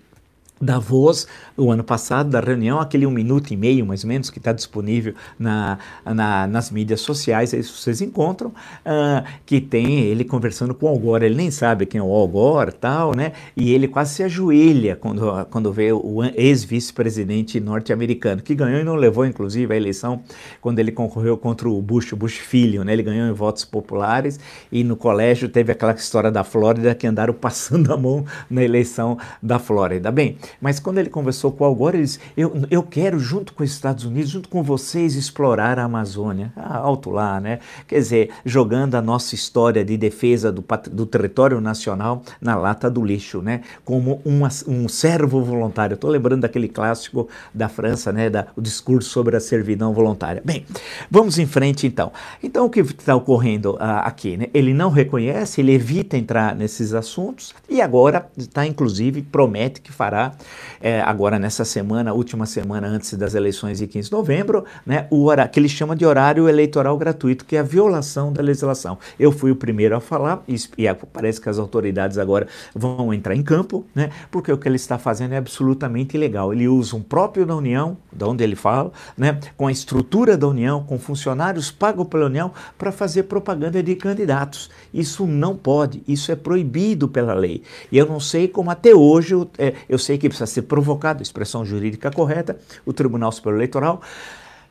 Davos, 0.59 1.27
o 1.57 1.69
ano 1.69 1.83
passado, 1.83 2.29
da 2.29 2.39
reunião, 2.39 2.79
aquele 2.79 3.05
um 3.05 3.11
minuto 3.11 3.51
e 3.51 3.57
meio, 3.57 3.85
mais 3.85 4.05
ou 4.05 4.07
menos, 4.07 4.29
que 4.29 4.37
está 4.37 4.53
disponível 4.53 5.13
na, 5.37 5.77
na, 6.05 6.47
nas 6.47 6.71
mídias 6.71 7.01
sociais, 7.01 7.53
aí 7.53 7.61
vocês 7.61 7.99
encontram, 7.99 8.49
uh, 8.49 9.25
que 9.45 9.59
tem 9.59 9.99
ele 9.99 10.23
conversando 10.23 10.73
com 10.73 10.85
o 10.85 10.89
Al 10.89 10.97
Gore, 10.97 11.25
ele 11.25 11.35
nem 11.35 11.51
sabe 11.51 11.85
quem 11.85 11.99
é 11.99 12.03
o 12.03 12.09
Al 12.09 12.27
Gore 12.27 12.71
tal, 12.71 13.13
né, 13.13 13.33
e 13.55 13.73
ele 13.73 13.85
quase 13.85 14.15
se 14.15 14.23
ajoelha 14.23 14.95
quando, 14.95 15.45
quando 15.49 15.73
vê 15.73 15.91
o 15.91 16.23
ex-vice-presidente 16.23 17.59
norte-americano, 17.59 18.41
que 18.41 18.55
ganhou 18.55 18.79
e 18.79 18.83
não 18.83 18.95
levou, 18.95 19.25
inclusive, 19.25 19.73
a 19.73 19.77
eleição 19.77 20.23
quando 20.61 20.79
ele 20.79 20.91
concorreu 20.91 21.37
contra 21.37 21.69
o 21.69 21.81
Bush, 21.81 22.13
o 22.13 22.15
Bush 22.15 22.37
filho, 22.37 22.85
né, 22.85 22.93
ele 22.93 23.03
ganhou 23.03 23.27
em 23.27 23.33
votos 23.33 23.65
populares, 23.65 24.39
e 24.71 24.85
no 24.85 24.95
colégio 24.95 25.49
teve 25.49 25.73
aquela 25.73 25.93
história 25.93 26.31
da 26.31 26.45
Flórida 26.45 26.95
que 26.95 27.05
andaram 27.05 27.33
passando 27.45 27.93
a 27.93 27.97
mão 27.97 28.23
na 28.49 28.63
eleição 28.63 29.17
da 29.43 29.59
Flórida. 29.59 30.09
Bem, 30.11 30.37
mas 30.61 30.79
quando 30.79 30.97
ele 30.97 31.09
conversou 31.09 31.51
com 31.51 31.63
o 31.63 31.67
Al 31.67 31.75
Gore, 31.75 31.97
ele 31.97 32.05
disse: 32.05 32.19
eu, 32.35 32.53
eu 32.69 32.83
quero, 32.83 33.19
junto 33.19 33.53
com 33.53 33.63
os 33.63 33.71
Estados 33.71 34.05
Unidos, 34.05 34.29
junto 34.29 34.49
com 34.49 34.63
vocês, 34.63 35.15
explorar 35.15 35.79
a 35.79 35.83
Amazônia. 35.83 36.51
Ah, 36.55 36.77
alto 36.77 37.09
lá, 37.09 37.39
né? 37.39 37.59
Quer 37.87 37.99
dizer, 37.99 38.29
jogando 38.45 38.95
a 38.95 39.01
nossa 39.01 39.35
história 39.35 39.83
de 39.83 39.97
defesa 39.97 40.51
do, 40.51 40.63
do 40.91 41.05
território 41.05 41.59
nacional 41.61 42.23
na 42.39 42.55
lata 42.55 42.89
do 42.89 43.03
lixo, 43.03 43.41
né? 43.41 43.61
Como 43.83 44.21
uma, 44.25 44.49
um 44.67 44.87
servo 44.87 45.43
voluntário. 45.43 45.95
Estou 45.95 46.09
lembrando 46.09 46.41
daquele 46.41 46.67
clássico 46.67 47.27
da 47.53 47.69
França, 47.69 48.11
né? 48.11 48.29
Da, 48.29 48.47
o 48.55 48.61
discurso 48.61 49.09
sobre 49.09 49.35
a 49.35 49.39
servidão 49.39 49.93
voluntária. 49.93 50.41
Bem, 50.43 50.65
vamos 51.09 51.37
em 51.39 51.45
frente 51.45 51.87
então. 51.87 52.11
Então, 52.43 52.65
o 52.65 52.69
que 52.69 52.81
está 52.81 53.15
ocorrendo 53.15 53.77
ah, 53.79 53.99
aqui? 54.01 54.37
Né? 54.37 54.47
Ele 54.53 54.73
não 54.73 54.89
reconhece, 54.89 55.61
ele 55.61 55.73
evita 55.73 56.17
entrar 56.17 56.55
nesses 56.55 56.93
assuntos 56.93 57.53
e 57.69 57.81
agora 57.81 58.27
está, 58.37 58.65
inclusive, 58.65 59.21
promete 59.21 59.81
que 59.81 59.91
fará 59.91 60.33
é, 60.81 61.01
agora 61.01 61.39
nessa 61.39 61.65
semana, 61.65 62.13
última 62.13 62.45
semana 62.45 62.87
antes 62.87 63.13
das 63.13 63.35
eleições 63.35 63.79
de 63.79 63.87
15 63.87 64.09
de 64.09 64.15
novembro, 64.15 64.65
né, 64.85 65.07
o 65.09 65.25
horário, 65.25 65.51
que 65.51 65.59
ele 65.59 65.69
chama 65.69 65.95
de 65.95 66.05
horário 66.05 66.47
eleitoral 66.47 66.97
gratuito, 66.97 67.45
que 67.45 67.55
é 67.55 67.59
a 67.59 67.63
violação 67.63 68.31
da 68.31 68.41
legislação. 68.41 68.97
Eu 69.19 69.31
fui 69.31 69.51
o 69.51 69.55
primeiro 69.55 69.95
a 69.95 69.99
falar, 69.99 70.43
e, 70.47 70.55
e 70.77 70.93
parece 71.11 71.39
que 71.39 71.49
as 71.49 71.59
autoridades 71.59 72.17
agora 72.17 72.47
vão 72.73 73.13
entrar 73.13 73.35
em 73.35 73.43
campo, 73.43 73.85
né, 73.93 74.09
porque 74.29 74.51
o 74.51 74.57
que 74.57 74.67
ele 74.67 74.75
está 74.75 74.97
fazendo 74.97 75.33
é 75.33 75.37
absolutamente 75.37 76.15
ilegal. 76.15 76.53
Ele 76.53 76.67
usa 76.67 76.95
um 76.95 77.01
próprio 77.01 77.45
da 77.45 77.55
União, 77.55 77.97
de 78.11 78.23
onde 78.23 78.43
ele 78.43 78.55
fala, 78.55 78.91
né, 79.17 79.39
com 79.57 79.67
a 79.67 79.71
estrutura 79.71 80.37
da 80.37 80.47
União, 80.47 80.83
com 80.83 80.97
funcionários 80.97 81.71
pagos 81.71 82.07
pela 82.07 82.25
União, 82.25 82.51
para 82.77 82.91
fazer 82.91 83.23
propaganda 83.23 83.81
de 83.81 83.95
candidatos. 83.95 84.69
Isso 84.93 85.25
não 85.25 85.55
pode, 85.55 86.03
isso 86.07 86.31
é 86.31 86.35
proibido 86.35 87.07
pela 87.07 87.33
lei. 87.33 87.63
E 87.91 87.97
eu 87.97 88.05
não 88.05 88.19
sei 88.19 88.47
como 88.47 88.69
até 88.69 88.93
hoje, 88.93 89.35
é, 89.57 89.73
eu 89.87 89.97
sei 89.97 90.17
que 90.17 90.24
precisa 90.29 90.47
ser 90.47 90.63
provocado, 90.63 91.21
expressão 91.21 91.65
jurídica 91.65 92.11
correta, 92.11 92.57
o 92.85 92.93
Tribunal 92.93 93.31
Superior 93.31 93.59
Eleitoral 93.59 94.01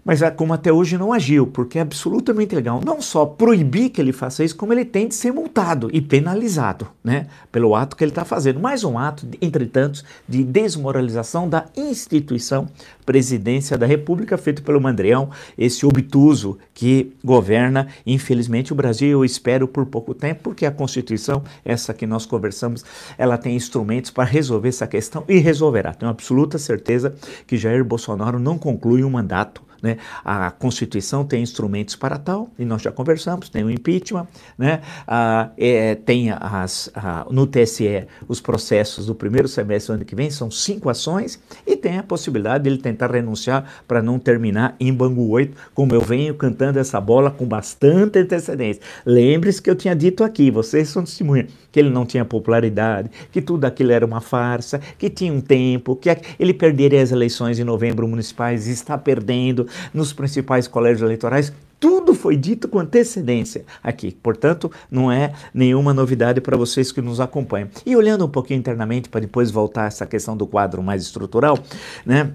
mas 0.04 0.22
é 0.22 0.30
como 0.30 0.52
até 0.52 0.72
hoje 0.72 0.98
não 0.98 1.12
agiu, 1.12 1.46
porque 1.46 1.78
é 1.78 1.82
absolutamente 1.82 2.54
legal 2.54 2.80
não 2.84 3.00
só 3.00 3.24
proibir 3.24 3.90
que 3.90 4.00
ele 4.00 4.12
faça 4.12 4.44
isso, 4.44 4.56
como 4.56 4.72
ele 4.72 4.84
tem 4.84 5.08
de 5.08 5.14
ser 5.14 5.32
multado 5.32 5.88
e 5.92 6.00
penalizado 6.00 6.88
né, 7.02 7.26
pelo 7.50 7.74
ato 7.74 7.96
que 7.96 8.04
ele 8.04 8.10
está 8.10 8.24
fazendo. 8.24 8.60
Mais 8.60 8.84
um 8.84 8.98
ato, 8.98 9.26
entretanto, 9.40 10.02
de 10.28 10.44
desmoralização 10.44 11.48
da 11.48 11.66
instituição 11.76 12.68
presidência 13.04 13.76
da 13.76 13.86
República, 13.86 14.36
feito 14.36 14.62
pelo 14.62 14.80
Mandrião, 14.80 15.30
esse 15.56 15.84
obtuso 15.86 16.58
que 16.72 17.12
governa, 17.22 17.88
infelizmente, 18.06 18.72
o 18.72 18.76
Brasil, 18.76 19.10
eu 19.10 19.24
espero, 19.24 19.68
por 19.68 19.86
pouco 19.86 20.14
tempo, 20.14 20.42
porque 20.42 20.66
a 20.66 20.70
Constituição, 20.70 21.42
essa 21.64 21.94
que 21.94 22.06
nós 22.06 22.26
conversamos, 22.26 22.84
ela 23.18 23.36
tem 23.36 23.54
instrumentos 23.54 24.10
para 24.10 24.24
resolver 24.24 24.68
essa 24.68 24.86
questão 24.86 25.24
e 25.28 25.38
resolverá. 25.38 25.92
Tenho 25.92 26.10
absoluta 26.10 26.58
certeza 26.58 27.14
que 27.46 27.56
Jair 27.56 27.84
Bolsonaro 27.84 28.38
não 28.38 28.58
conclui 28.58 29.04
um 29.04 29.10
mandato 29.10 29.62
né? 29.84 29.98
A 30.24 30.50
Constituição 30.50 31.26
tem 31.26 31.42
instrumentos 31.42 31.94
para 31.94 32.18
tal, 32.18 32.48
e 32.58 32.64
nós 32.64 32.80
já 32.80 32.90
conversamos, 32.90 33.50
tem 33.50 33.62
o 33.62 33.70
impeachment, 33.70 34.26
né? 34.56 34.80
ah, 35.06 35.50
é, 35.58 35.94
tem 35.94 36.30
as, 36.30 36.90
no 37.30 37.46
TSE 37.46 38.06
os 38.26 38.40
processos 38.40 39.06
do 39.06 39.14
primeiro 39.14 39.46
semestre 39.46 39.92
do 39.92 39.96
ano 39.96 40.04
que 40.06 40.16
vem, 40.16 40.30
são 40.30 40.50
cinco 40.50 40.88
ações, 40.88 41.38
e 41.66 41.76
tem 41.76 41.98
a 41.98 42.02
possibilidade 42.02 42.64
dele 42.64 42.78
tentar 42.78 43.10
renunciar 43.10 43.82
para 43.86 44.00
não 44.00 44.18
terminar 44.18 44.74
em 44.80 44.92
Bangu 44.92 45.28
8, 45.28 45.54
como 45.74 45.94
eu 45.94 46.00
venho 46.00 46.34
cantando 46.34 46.78
essa 46.78 46.98
bola 46.98 47.30
com 47.30 47.44
bastante 47.44 48.18
antecedência. 48.18 48.82
Lembre-se 49.04 49.60
que 49.60 49.68
eu 49.68 49.76
tinha 49.76 49.94
dito 49.94 50.24
aqui, 50.24 50.50
vocês 50.50 50.88
são 50.88 51.04
testemunhas, 51.04 51.48
que 51.70 51.78
ele 51.78 51.90
não 51.90 52.06
tinha 52.06 52.24
popularidade, 52.24 53.10
que 53.30 53.42
tudo 53.42 53.66
aquilo 53.66 53.92
era 53.92 54.06
uma 54.06 54.22
farsa, 54.22 54.80
que 54.96 55.10
tinha 55.10 55.32
um 55.32 55.42
tempo, 55.42 55.94
que 55.94 56.08
ele 56.40 56.54
perderia 56.54 57.02
as 57.02 57.12
eleições 57.12 57.58
em 57.58 57.64
novembro 57.64 58.08
municipais 58.08 58.66
está 58.66 58.96
perdendo, 58.96 59.66
nos 59.92 60.12
principais 60.12 60.66
colégios 60.66 61.02
eleitorais, 61.02 61.52
tudo 61.78 62.14
foi 62.14 62.36
dito 62.36 62.66
com 62.66 62.78
antecedência 62.78 63.64
aqui. 63.82 64.16
Portanto, 64.22 64.70
não 64.90 65.12
é 65.12 65.32
nenhuma 65.52 65.92
novidade 65.92 66.40
para 66.40 66.56
vocês 66.56 66.90
que 66.90 67.02
nos 67.02 67.20
acompanham. 67.20 67.68
E 67.84 67.94
olhando 67.94 68.24
um 68.24 68.28
pouquinho 68.28 68.58
internamente, 68.58 69.08
para 69.08 69.20
depois 69.20 69.50
voltar 69.50 69.84
a 69.84 69.86
essa 69.86 70.06
questão 70.06 70.36
do 70.36 70.46
quadro 70.46 70.82
mais 70.82 71.02
estrutural, 71.02 71.58
né? 72.06 72.32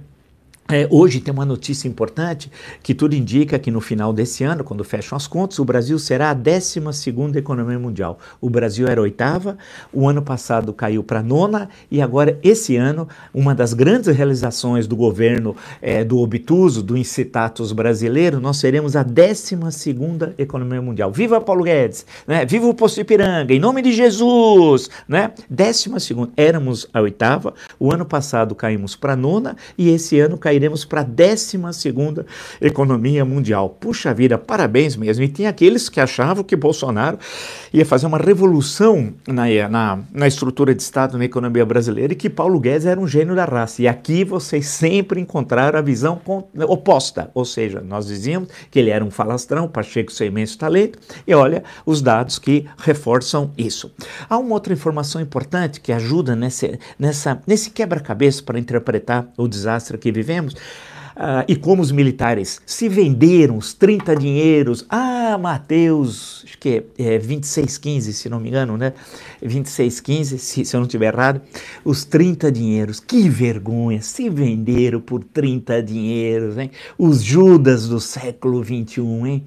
É, 0.71 0.88
hoje 0.91 1.19
tem 1.19 1.33
uma 1.33 1.45
notícia 1.45 1.88
importante 1.88 2.51
que 2.83 2.93
tudo 2.93 3.15
indica 3.15 3.57
que 3.57 3.71
no 3.71 3.81
final 3.81 4.13
desse 4.13 4.43
ano, 4.43 4.63
quando 4.63 4.83
fecham 4.83 5.15
as 5.15 5.25
contas, 5.25 5.57
o 5.57 5.65
Brasil 5.65 5.97
será 5.97 6.29
a 6.29 6.33
12 6.35 6.79
economia 7.35 7.79
mundial. 7.79 8.19
O 8.39 8.51
Brasil 8.51 8.88
era 8.88 9.01
oitava, 9.01 9.57
o 9.91 10.07
ano 10.07 10.21
passado 10.21 10.71
caiu 10.71 11.03
para 11.03 11.23
nona 11.23 11.69
e 11.89 11.99
agora, 12.03 12.38
esse 12.43 12.75
ano, 12.75 13.07
uma 13.33 13.55
das 13.55 13.73
grandes 13.73 14.15
realizações 14.15 14.85
do 14.85 14.95
governo 14.95 15.55
é, 15.81 16.03
do 16.03 16.19
obtuso, 16.19 16.83
do 16.83 16.95
incitatus 16.95 17.71
brasileiro, 17.71 18.39
nós 18.39 18.57
seremos 18.57 18.95
a 18.95 19.01
12 19.01 19.57
economia 20.38 20.83
mundial. 20.83 21.11
Viva 21.11 21.41
Paulo 21.41 21.63
Guedes! 21.63 22.05
Né? 22.27 22.45
Viva 22.45 22.67
o 22.67 22.75
Poço 22.75 23.01
Ipiranga! 23.01 23.51
Em 23.51 23.59
nome 23.59 23.81
de 23.81 23.91
Jesus! 23.91 24.88
Né? 25.07 25.31
Décima 25.49 25.99
segunda. 25.99 26.31
Éramos 26.38 26.88
a 26.93 27.01
oitava, 27.01 27.55
o 27.79 27.91
ano 27.91 28.05
passado 28.05 28.53
caímos 28.53 28.95
para 28.95 29.15
nona 29.15 29.57
e 29.75 29.89
esse 29.89 30.19
ano 30.19 30.38
cairemos 30.38 30.59
iremos 30.60 30.86
para 30.86 31.01
a 31.01 31.04
12 31.04 31.60
economia 32.62 33.25
mundial. 33.25 33.70
Puxa 33.80 34.13
vida, 34.13 34.38
parabéns 34.38 34.96
mesmo. 34.96 35.24
E 35.24 35.28
tinha 35.28 35.50
aqueles 35.50 35.89
que 35.89 36.00
achavam 36.00 36.44
que 36.44 36.56
Bolsonaro 36.56 37.18
ia 37.74 37.86
fazer 37.86 38.06
uma 38.06 38.18
revolução 38.18 39.13
na, 39.28 39.46
na, 39.70 40.00
na 40.12 40.28
estrutura 40.28 40.75
de 40.75 40.82
Estado 40.82 41.18
na 41.18 41.25
economia 41.25 41.66
brasileira 41.66 42.13
e 42.13 42.16
que 42.16 42.30
Paulo 42.30 42.60
Guedes 42.60 42.86
era 42.86 43.00
um 43.00 43.08
gênio 43.08 43.36
da 43.36 43.46
raça. 43.46 43.82
E 43.82 43.88
aqui 43.88 44.24
vocês 44.24 44.68
sempre 44.68 45.20
encontraram 45.20 45.80
a 45.80 45.82
visão 45.82 46.22
oposta, 46.68 47.32
ou 47.34 47.46
seja, 47.46 47.82
nós 47.82 48.08
dizíamos 48.08 48.50
que 48.70 48.80
ele 48.80 48.89
era 48.89 49.04
um 49.04 49.12
falastrão, 49.12 49.68
Pacheco 49.68 50.12
seu 50.12 50.28
imenso 50.28 50.58
talento, 50.58 51.00
e 51.25 51.34
olha 51.34 51.63
os 51.86 52.01
dados 52.01 52.38
que 52.38 52.66
reforçam 52.78 53.51
isso. 53.58 53.92
Há 54.30 54.38
uma 54.38 54.54
outra 54.54 54.74
informação 54.74 55.22
importante 55.22 55.80
que 55.80 55.92
ajuda 55.92 56.36
nesse, 56.36 56.80
nessa, 56.98 57.42
nesse 57.48 57.70
quebra-cabeça 57.70 58.44
para 58.44 58.60
interpretar 58.60 59.28
o 59.38 59.48
desastre 59.48 59.98
que 59.98 60.12
vivemos. 60.12 60.49
Uh, 61.20 61.44
e 61.50 61.56
como 61.58 61.82
os 61.82 61.91
militares 61.91 62.62
se 62.65 62.88
venderam, 62.88 63.58
os 63.58 63.74
30 63.74 64.15
dinheiros. 64.15 64.86
Ah, 64.89 65.38
Mateus, 65.38 66.46
acho 66.46 66.58
que 66.58 66.86
é, 66.98 67.15
é 67.15 67.20
26,15, 67.20 68.13
se 68.13 68.29
não 68.29 68.39
me 68.39 68.48
engano, 68.48 68.77
né? 68.77 68.94
26,15, 69.44 70.38
se, 70.38 70.63
se 70.63 70.74
eu 70.74 70.79
não 70.79 70.88
estiver 70.88 71.13
errado. 71.13 71.41
Os 71.84 72.06
30 72.06 72.50
dinheiros, 72.50 73.01
que 73.01 73.27
vergonha, 73.27 74.01
se 74.01 74.29
venderam 74.29 75.01
por 75.01 75.22
30 75.22 75.84
dinheiros, 75.84 76.58
hein? 76.58 76.72
Os 76.98 77.22
Judas 77.22 77.89
do 77.89 78.00
século 78.00 78.63
21, 78.63 79.27
hein? 79.27 79.44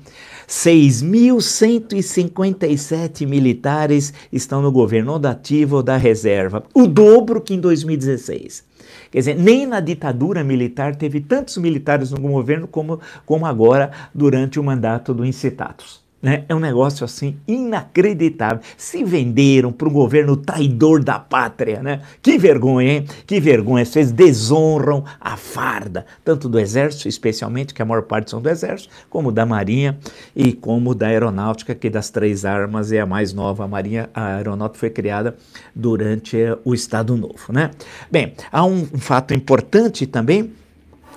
6.157 0.47 3.27
militares 3.27 4.13
estão 4.31 4.61
no 4.61 4.71
governo, 4.71 5.13
ou 5.13 5.19
da 5.19 5.31
ativa 5.31 5.77
ou 5.77 5.83
da 5.83 5.97
reserva, 5.97 6.63
o 6.75 6.87
dobro 6.87 7.41
que 7.41 7.55
em 7.55 7.61
2016. 7.61 8.71
Quer 9.13 9.19
dizer, 9.19 9.35
nem 9.37 9.67
na 9.67 9.79
ditadura 9.79 10.43
militar 10.43 10.97
teve 10.97 11.21
tantos 11.21 11.59
militares 11.59 12.11
no 12.11 12.19
governo 12.19 12.67
como, 12.67 12.99
como 13.27 13.45
agora 13.45 13.93
durante 14.15 14.59
o 14.59 14.65
mandato 14.65 15.13
do 15.13 15.25
Incitatus. 15.25 16.02
Né? 16.23 16.45
É 16.49 16.55
um 16.55 16.61
negócio 16.61 17.05
assim 17.05 17.37
inacreditável. 17.49 18.61
Se 18.77 19.03
venderam 19.03 19.73
para 19.73 19.89
um 19.89 19.93
governo 19.93 20.37
traidor 20.37 21.03
da 21.03 21.19
pátria, 21.19 21.83
né? 21.83 22.03
Que 22.23 22.39
vergonha, 22.39 22.93
hein? 22.93 23.07
Que 23.27 23.41
vergonha. 23.41 23.85
Vocês 23.85 24.13
desonram 24.13 25.05
a 25.21 25.37
farda, 25.37 26.07
tanto 26.25 26.49
do 26.49 26.61
Exército, 26.61 27.09
especialmente, 27.09 27.75
que 27.75 27.83
a 27.83 27.85
maior 27.85 28.03
parte 28.03 28.31
são 28.31 28.41
do 28.41 28.49
Exército, 28.49 28.89
como 29.11 29.33
da 29.33 29.45
Marinha 29.45 29.99
e 30.37 30.53
como 30.53 30.95
da 30.95 31.09
Aeronáutica, 31.09 31.75
que 31.75 31.91
das 31.91 32.09
três 32.09 32.45
armas 32.45 32.93
é 32.93 33.01
a 33.01 33.07
mais 33.07 33.33
nova. 33.33 33.65
A 33.65 33.69
Marinha, 33.69 34.09
a 34.15 34.37
Aeronáutica 34.37 34.79
foi 34.79 34.91
criada 34.91 35.37
durante 35.75 36.37
o 36.65 36.73
Estado 36.73 37.17
Novo, 37.17 37.53
né? 37.53 37.73
Bem, 38.09 38.35
há 38.53 38.65
um, 38.65 38.87
um 38.95 38.99
fato 38.99 39.35
importante 39.35 40.07
também, 40.07 40.53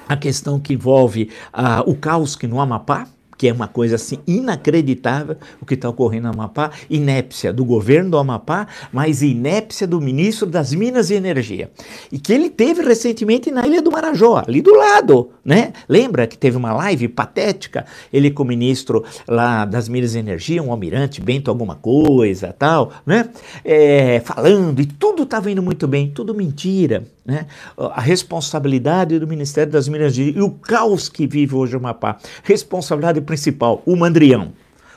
a 0.10 0.18
questão 0.18 0.60
que 0.60 0.74
envolve 0.74 1.30
uh, 1.54 1.90
o 1.90 1.96
caos 1.96 2.36
que 2.36 2.48
no 2.48 2.60
Amapá, 2.60 3.08
que 3.38 3.48
é 3.48 3.54
uma 3.54 3.68
coisa 3.68 3.96
assim 3.96 4.20
inacreditável 4.28 5.38
o 5.62 5.66
que 5.66 5.74
está 5.74 5.90
ocorrendo 5.90 6.28
no 6.28 6.34
Amapá, 6.34 6.72
inépcia 6.90 7.52
do 7.52 7.66
governo 7.66 8.12
do 8.12 8.18
Amapá, 8.18 8.68
mas 8.92 9.22
inépcia 9.22 9.86
do 9.86 10.00
ministro 10.02 10.48
das 10.48 10.74
Minas 10.74 11.10
e 11.10 11.16
Energia. 11.16 11.70
E 12.12 12.20
que 12.20 12.34
ele 12.34 12.50
teve 12.50 12.82
recentemente 12.82 13.52
na 13.52 13.66
Ilha 13.66 13.82
do 13.82 13.92
Marajó, 13.92 14.44
ali 14.46 14.62
do 14.62 14.74
lado, 14.74 15.30
né? 15.44 15.74
Lembra 15.88 16.28
que 16.28 16.38
teve 16.38 16.58
uma 16.58 16.74
live 16.74 17.08
patética, 17.08 17.86
ele 18.12 18.32
com 18.32 18.44
o 18.44 18.46
ministro 18.46 19.04
lá 19.28 19.66
das 19.66 19.88
Minas 19.90 20.16
e 20.16 20.20
Energia, 20.20 20.62
um 20.64 20.72
almirante, 20.72 21.22
Bento 21.22 21.50
alguma 21.50 21.76
coisa, 21.76 22.54
tal, 22.58 22.92
né? 23.06 23.30
É, 23.64 24.20
falando, 24.22 24.82
e 24.82 24.86
tudo 24.86 25.24
estava 25.24 25.52
indo 25.52 25.62
muito 25.62 25.88
bem, 25.88 26.10
tudo 26.10 26.34
mentira, 26.34 27.04
né? 27.26 27.48
A 27.76 28.00
responsabilidade 28.00 29.18
do 29.18 29.28
Ministério 29.28 29.72
das 29.72 29.88
Minas 29.88 30.18
e 30.18 30.40
o 30.40 30.52
caos 30.52 31.10
que 31.10 31.26
vive 31.26 31.56
hoje 31.56 31.76
o 31.76 31.80
Amapá. 31.80 32.18
Responsabilidade 32.44 33.20
principal, 33.22 33.82
o 33.86 33.96
mandrião. 33.96 34.54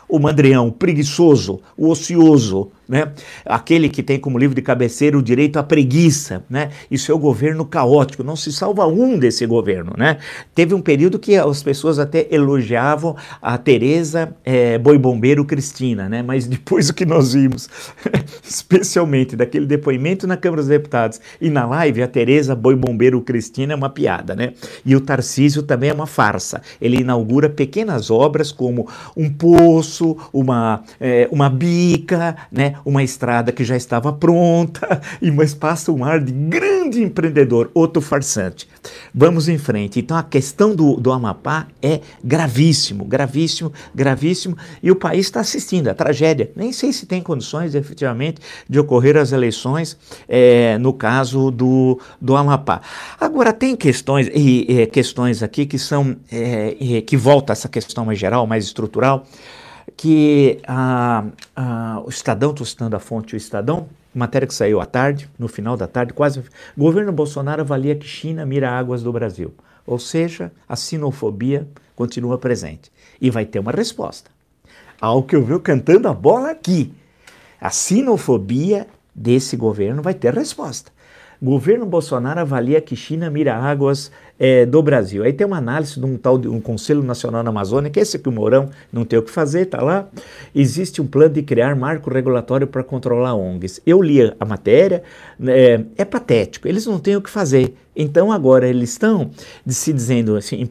O 0.08 0.18
mandrião, 0.18 0.68
o 0.68 0.72
preguiçoso, 0.72 1.60
o 1.76 1.88
ocioso, 1.88 2.70
né? 2.88 3.12
Aquele 3.44 3.88
que 3.88 4.02
tem 4.02 4.18
como 4.18 4.38
livro 4.38 4.54
de 4.54 4.62
cabeceira 4.62 5.18
o 5.18 5.22
direito 5.22 5.58
à 5.58 5.62
preguiça, 5.62 6.42
né? 6.48 6.70
Isso 6.90 7.12
é 7.12 7.14
o 7.14 7.18
governo 7.18 7.64
caótico, 7.64 8.24
não 8.24 8.34
se 8.34 8.50
salva 8.50 8.86
um 8.86 9.18
desse 9.18 9.44
governo, 9.44 9.92
né? 9.96 10.16
Teve 10.54 10.74
um 10.74 10.80
período 10.80 11.18
que 11.18 11.36
as 11.36 11.62
pessoas 11.62 11.98
até 11.98 12.26
elogiavam 12.30 13.14
a 13.42 13.58
Tereza 13.58 14.34
é, 14.44 14.78
Boi 14.78 14.96
Bombeiro 14.96 15.44
Cristina, 15.44 16.08
né? 16.08 16.22
Mas 16.22 16.46
depois 16.48 16.88
o 16.88 16.94
que 16.94 17.04
nós 17.04 17.34
vimos, 17.34 17.68
especialmente 18.42 19.36
daquele 19.36 19.66
depoimento 19.66 20.26
na 20.26 20.36
Câmara 20.36 20.62
dos 20.62 20.68
Deputados 20.68 21.20
e 21.40 21.50
na 21.50 21.66
live, 21.66 22.02
a 22.02 22.08
Tereza 22.08 22.54
Boi 22.54 22.74
Bombeiro 22.74 23.20
Cristina 23.20 23.74
é 23.74 23.76
uma 23.76 23.90
piada, 23.90 24.34
né? 24.34 24.54
E 24.84 24.96
o 24.96 25.00
Tarcísio 25.00 25.62
também 25.62 25.90
é 25.90 25.92
uma 25.92 26.06
farsa. 26.06 26.62
Ele 26.80 27.00
inaugura 27.00 27.50
pequenas 27.50 28.10
obras 28.10 28.50
como 28.50 28.88
um 29.14 29.28
poço, 29.28 30.16
uma, 30.32 30.82
é, 30.98 31.28
uma 31.30 31.50
bica, 31.50 32.36
né? 32.50 32.74
Uma 32.84 33.02
estrada 33.02 33.52
que 33.52 33.64
já 33.64 33.76
estava 33.76 34.12
pronta, 34.12 35.00
e 35.20 35.30
mas 35.30 35.54
passa 35.54 35.92
um 35.92 36.04
ar 36.04 36.20
de 36.20 36.32
grande 36.32 37.02
empreendedor, 37.02 37.70
outro 37.74 38.00
farsante. 38.00 38.68
Vamos 39.14 39.48
em 39.48 39.58
frente. 39.58 40.00
Então 40.00 40.16
a 40.16 40.22
questão 40.22 40.74
do, 40.74 40.96
do 40.96 41.12
Amapá 41.12 41.66
é 41.82 42.00
gravíssimo, 42.22 43.04
gravíssimo, 43.04 43.72
gravíssimo, 43.94 44.56
e 44.82 44.90
o 44.90 44.96
país 44.96 45.26
está 45.26 45.40
assistindo 45.40 45.88
a 45.88 45.94
tragédia. 45.94 46.50
Nem 46.56 46.72
sei 46.72 46.92
se 46.92 47.06
tem 47.06 47.22
condições 47.22 47.74
efetivamente 47.74 48.40
de 48.68 48.78
ocorrer 48.78 49.16
as 49.16 49.32
eleições 49.32 49.96
é, 50.28 50.78
no 50.78 50.92
caso 50.92 51.50
do, 51.50 52.00
do 52.20 52.36
Amapá. 52.36 52.80
Agora 53.20 53.52
tem 53.52 53.76
questões 53.76 54.28
e, 54.28 54.66
e 54.68 54.86
questões 54.86 55.42
aqui 55.42 55.66
que 55.66 55.78
são 55.78 56.16
é, 56.30 57.02
que 57.06 57.16
volta 57.16 57.52
essa 57.52 57.68
questão 57.68 58.04
mais 58.04 58.18
geral, 58.18 58.46
mais 58.46 58.64
estrutural 58.64 59.26
que 59.96 60.60
o 62.04 62.08
Estadão, 62.08 62.50
estou 62.50 62.66
citando 62.66 62.96
a 62.96 62.98
fonte 62.98 63.34
o 63.34 63.36
Estadão, 63.36 63.88
matéria 64.14 64.48
que 64.48 64.54
saiu 64.54 64.80
à 64.80 64.86
tarde, 64.86 65.28
no 65.38 65.48
final 65.48 65.76
da 65.76 65.86
tarde, 65.86 66.12
quase. 66.12 66.42
Governo 66.76 67.12
Bolsonaro 67.12 67.62
avalia 67.62 67.94
que 67.94 68.06
China 68.06 68.44
mira 68.44 68.70
águas 68.70 69.02
do 69.02 69.12
Brasil. 69.12 69.54
Ou 69.86 69.98
seja, 69.98 70.52
a 70.68 70.76
sinofobia 70.76 71.66
continua 71.94 72.38
presente. 72.38 72.92
E 73.20 73.30
vai 73.30 73.44
ter 73.44 73.58
uma 73.58 73.72
resposta. 73.72 74.30
Ao 75.00 75.22
que 75.22 75.34
eu 75.34 75.44
vi 75.44 75.58
cantando 75.60 76.08
a 76.08 76.14
bola 76.14 76.50
aqui. 76.50 76.92
A 77.60 77.70
sinofobia 77.70 78.86
desse 79.14 79.56
governo 79.56 80.02
vai 80.02 80.14
ter 80.14 80.34
resposta. 80.34 80.92
Governo 81.40 81.86
Bolsonaro 81.86 82.40
avalia 82.40 82.80
que 82.80 82.96
China 82.96 83.30
mira 83.30 83.56
águas 83.56 84.10
é, 84.38 84.64
do 84.64 84.82
Brasil. 84.82 85.24
Aí 85.24 85.32
tem 85.32 85.46
uma 85.46 85.58
análise 85.58 85.98
de 85.98 86.06
um 86.06 86.16
tal 86.16 86.38
de 86.38 86.48
um 86.48 86.60
Conselho 86.60 87.02
Nacional 87.02 87.42
na 87.42 87.50
Amazônia, 87.50 87.90
que 87.90 87.98
é 87.98 88.02
esse 88.02 88.18
que 88.18 88.28
o 88.28 88.32
Mourão 88.32 88.70
não 88.92 89.04
tem 89.04 89.18
o 89.18 89.22
que 89.22 89.30
fazer, 89.30 89.66
tá 89.66 89.82
lá. 89.82 90.08
Existe 90.54 91.02
um 91.02 91.06
plano 91.06 91.34
de 91.34 91.42
criar 91.42 91.74
marco 91.74 92.10
regulatório 92.10 92.66
para 92.66 92.84
controlar 92.84 93.34
ONGs. 93.34 93.80
Eu 93.86 94.00
li 94.00 94.18
a 94.38 94.44
matéria, 94.44 95.02
é, 95.46 95.80
é 95.96 96.04
patético, 96.04 96.68
eles 96.68 96.86
não 96.86 96.98
têm 96.98 97.16
o 97.16 97.22
que 97.22 97.30
fazer. 97.30 97.74
Então 97.98 98.30
agora 98.30 98.68
eles 98.68 98.90
estão 98.90 99.32
se 99.66 99.92
dizendo 99.92 100.36
assim, 100.36 100.68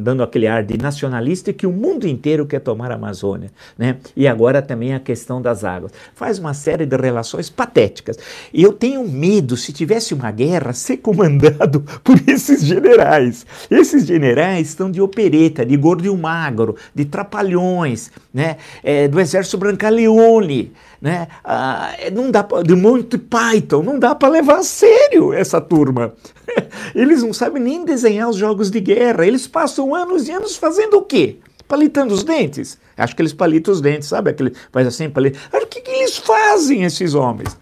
dando 0.00 0.24
aquele 0.24 0.48
ar 0.48 0.64
de 0.64 0.76
nacionalista 0.76 1.52
que 1.52 1.64
o 1.64 1.70
mundo 1.70 2.08
inteiro 2.08 2.44
quer 2.44 2.58
tomar 2.58 2.90
a 2.90 2.96
Amazônia, 2.96 3.52
né? 3.78 3.98
E 4.16 4.26
agora 4.26 4.60
também 4.60 4.92
a 4.92 4.98
questão 4.98 5.40
das 5.40 5.62
águas. 5.62 5.92
Faz 6.12 6.40
uma 6.40 6.52
série 6.52 6.84
de 6.84 6.96
relações 6.96 7.48
patéticas. 7.48 8.18
E 8.52 8.62
eu 8.62 8.72
tenho 8.72 9.06
medo, 9.08 9.56
se 9.56 9.72
tivesse 9.72 10.12
uma 10.12 10.32
guerra, 10.32 10.72
ser 10.72 10.96
comandado 10.96 11.84
por 12.02 12.20
esses 12.26 12.64
generais. 12.64 13.46
Esses 13.70 14.04
generais 14.04 14.68
estão 14.68 14.90
de 14.90 15.00
opereta, 15.00 15.64
de 15.64 15.76
gordo 15.76 16.04
e 16.04 16.16
magro, 16.16 16.74
de 16.92 17.04
trapalhões, 17.04 18.10
né? 18.34 18.56
É, 18.82 19.06
do 19.06 19.20
exército 19.20 19.56
Brancaleone, 19.56 20.72
né? 21.00 21.28
Ah, 21.44 21.92
não 22.12 22.30
dá 22.30 22.42
pra, 22.42 22.62
de 22.62 22.74
Monty 22.74 23.18
Python, 23.18 23.82
não 23.82 23.98
dá 23.98 24.14
para 24.14 24.28
levar 24.28 24.58
a 24.58 24.62
sério 24.62 25.32
essa 25.32 25.60
turma. 25.60 26.12
Eles 26.94 27.22
não 27.22 27.32
sabem 27.32 27.62
nem 27.62 27.84
desenhar 27.84 28.28
os 28.28 28.36
jogos 28.36 28.70
de 28.70 28.80
guerra, 28.80 29.26
eles 29.26 29.46
passam 29.46 29.94
anos 29.94 30.28
e 30.28 30.32
anos 30.32 30.56
fazendo 30.56 30.98
o 30.98 31.02
quê? 31.02 31.38
Palitando 31.68 32.12
os 32.12 32.24
dentes? 32.24 32.78
Acho 32.96 33.14
que 33.14 33.22
eles 33.22 33.32
palitam 33.32 33.72
os 33.72 33.80
dentes, 33.80 34.08
sabe? 34.08 34.30
Aquele, 34.30 34.52
faz 34.72 34.86
assim, 34.86 35.08
palita. 35.08 35.38
O 35.52 35.66
que, 35.66 35.80
que 35.80 35.90
eles 35.90 36.18
fazem, 36.18 36.82
esses 36.82 37.14
homens? 37.14 37.56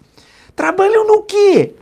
Trabalham 0.55 1.05
no 1.07 1.23
quê? 1.23 1.75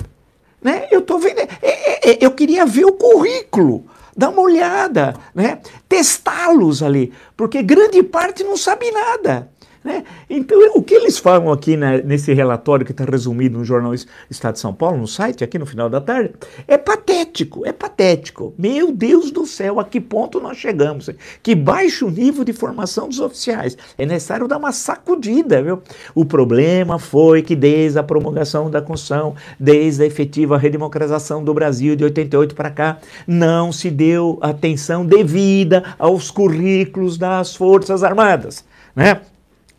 Né? 0.62 0.88
Eu 0.92 1.02
tô 1.02 1.18
vendo. 1.18 1.40
É, 1.40 1.50
é, 1.62 2.12
é, 2.12 2.18
eu 2.20 2.32
queria 2.32 2.66
ver 2.66 2.86
o 2.86 2.92
currículo, 2.92 3.86
dar 4.16 4.30
uma 4.30 4.42
olhada, 4.42 5.16
né? 5.34 5.60
testá-los 5.88 6.84
ali, 6.84 7.14
porque 7.36 7.64
grande 7.64 8.04
parte 8.04 8.44
não 8.44 8.58
sabe 8.58 8.92
nada. 8.92 9.50
Né? 9.88 10.04
Então, 10.30 10.60
o 10.76 10.84
que 10.84 10.94
eles 10.94 11.18
falam 11.18 11.50
aqui 11.50 11.78
nesse 11.78 12.34
relatório 12.34 12.86
que 12.86 12.92
está 12.92 13.06
resumido 13.06 13.58
no 13.58 13.64
jornal 13.64 13.94
Estado 14.30 14.56
de 14.56 14.60
São 14.60 14.74
Paulo, 14.74 14.98
no 14.98 15.08
site, 15.08 15.46
aqui 15.46 15.58
no 15.58 15.66
final 15.66 15.90
da 15.90 16.02
tarde, 16.02 16.34
é 16.68 16.78
patético, 16.78 17.66
é 17.66 17.72
patético. 17.72 18.54
Meu 18.58 18.92
Deus 18.92 19.32
do 19.32 19.46
céu, 19.46 19.80
a 19.80 19.86
que 19.86 20.02
ponto 20.02 20.42
nós 20.42 20.58
chegamos? 20.58 21.10
Que 21.42 21.56
baixo 21.56 22.10
nível 22.10 22.44
de 22.44 22.52
formação 22.52 23.08
dos 23.08 23.22
oficiais. 23.22 23.78
É 23.98 24.06
necessário 24.06 24.46
dar 24.46 24.58
uma 24.58 24.74
sacudida, 24.74 25.64
viu? 25.64 25.82
O 26.14 26.26
problema 26.26 27.00
foi 27.00 27.42
que 27.42 27.56
desde 27.56 27.98
a 27.98 28.04
promulgação 28.04 28.70
da 28.70 28.82
Constituição, 28.82 29.36
desde 29.58 30.04
a 30.04 30.06
efetiva 30.06 30.58
redemocratização 30.58 31.42
do 31.42 31.54
Brasil 31.54 31.96
de 31.96 32.04
88 32.04 32.54
para 32.54 32.70
cá, 32.70 32.98
não 33.26 33.72
se 33.72 33.90
deu 33.90 34.38
atenção 34.42 35.06
devida 35.06 35.96
aos 35.98 36.30
currículos 36.30 37.18
das 37.18 37.56
Forças 37.56 38.04
Armadas, 38.04 38.66
né? 38.94 39.22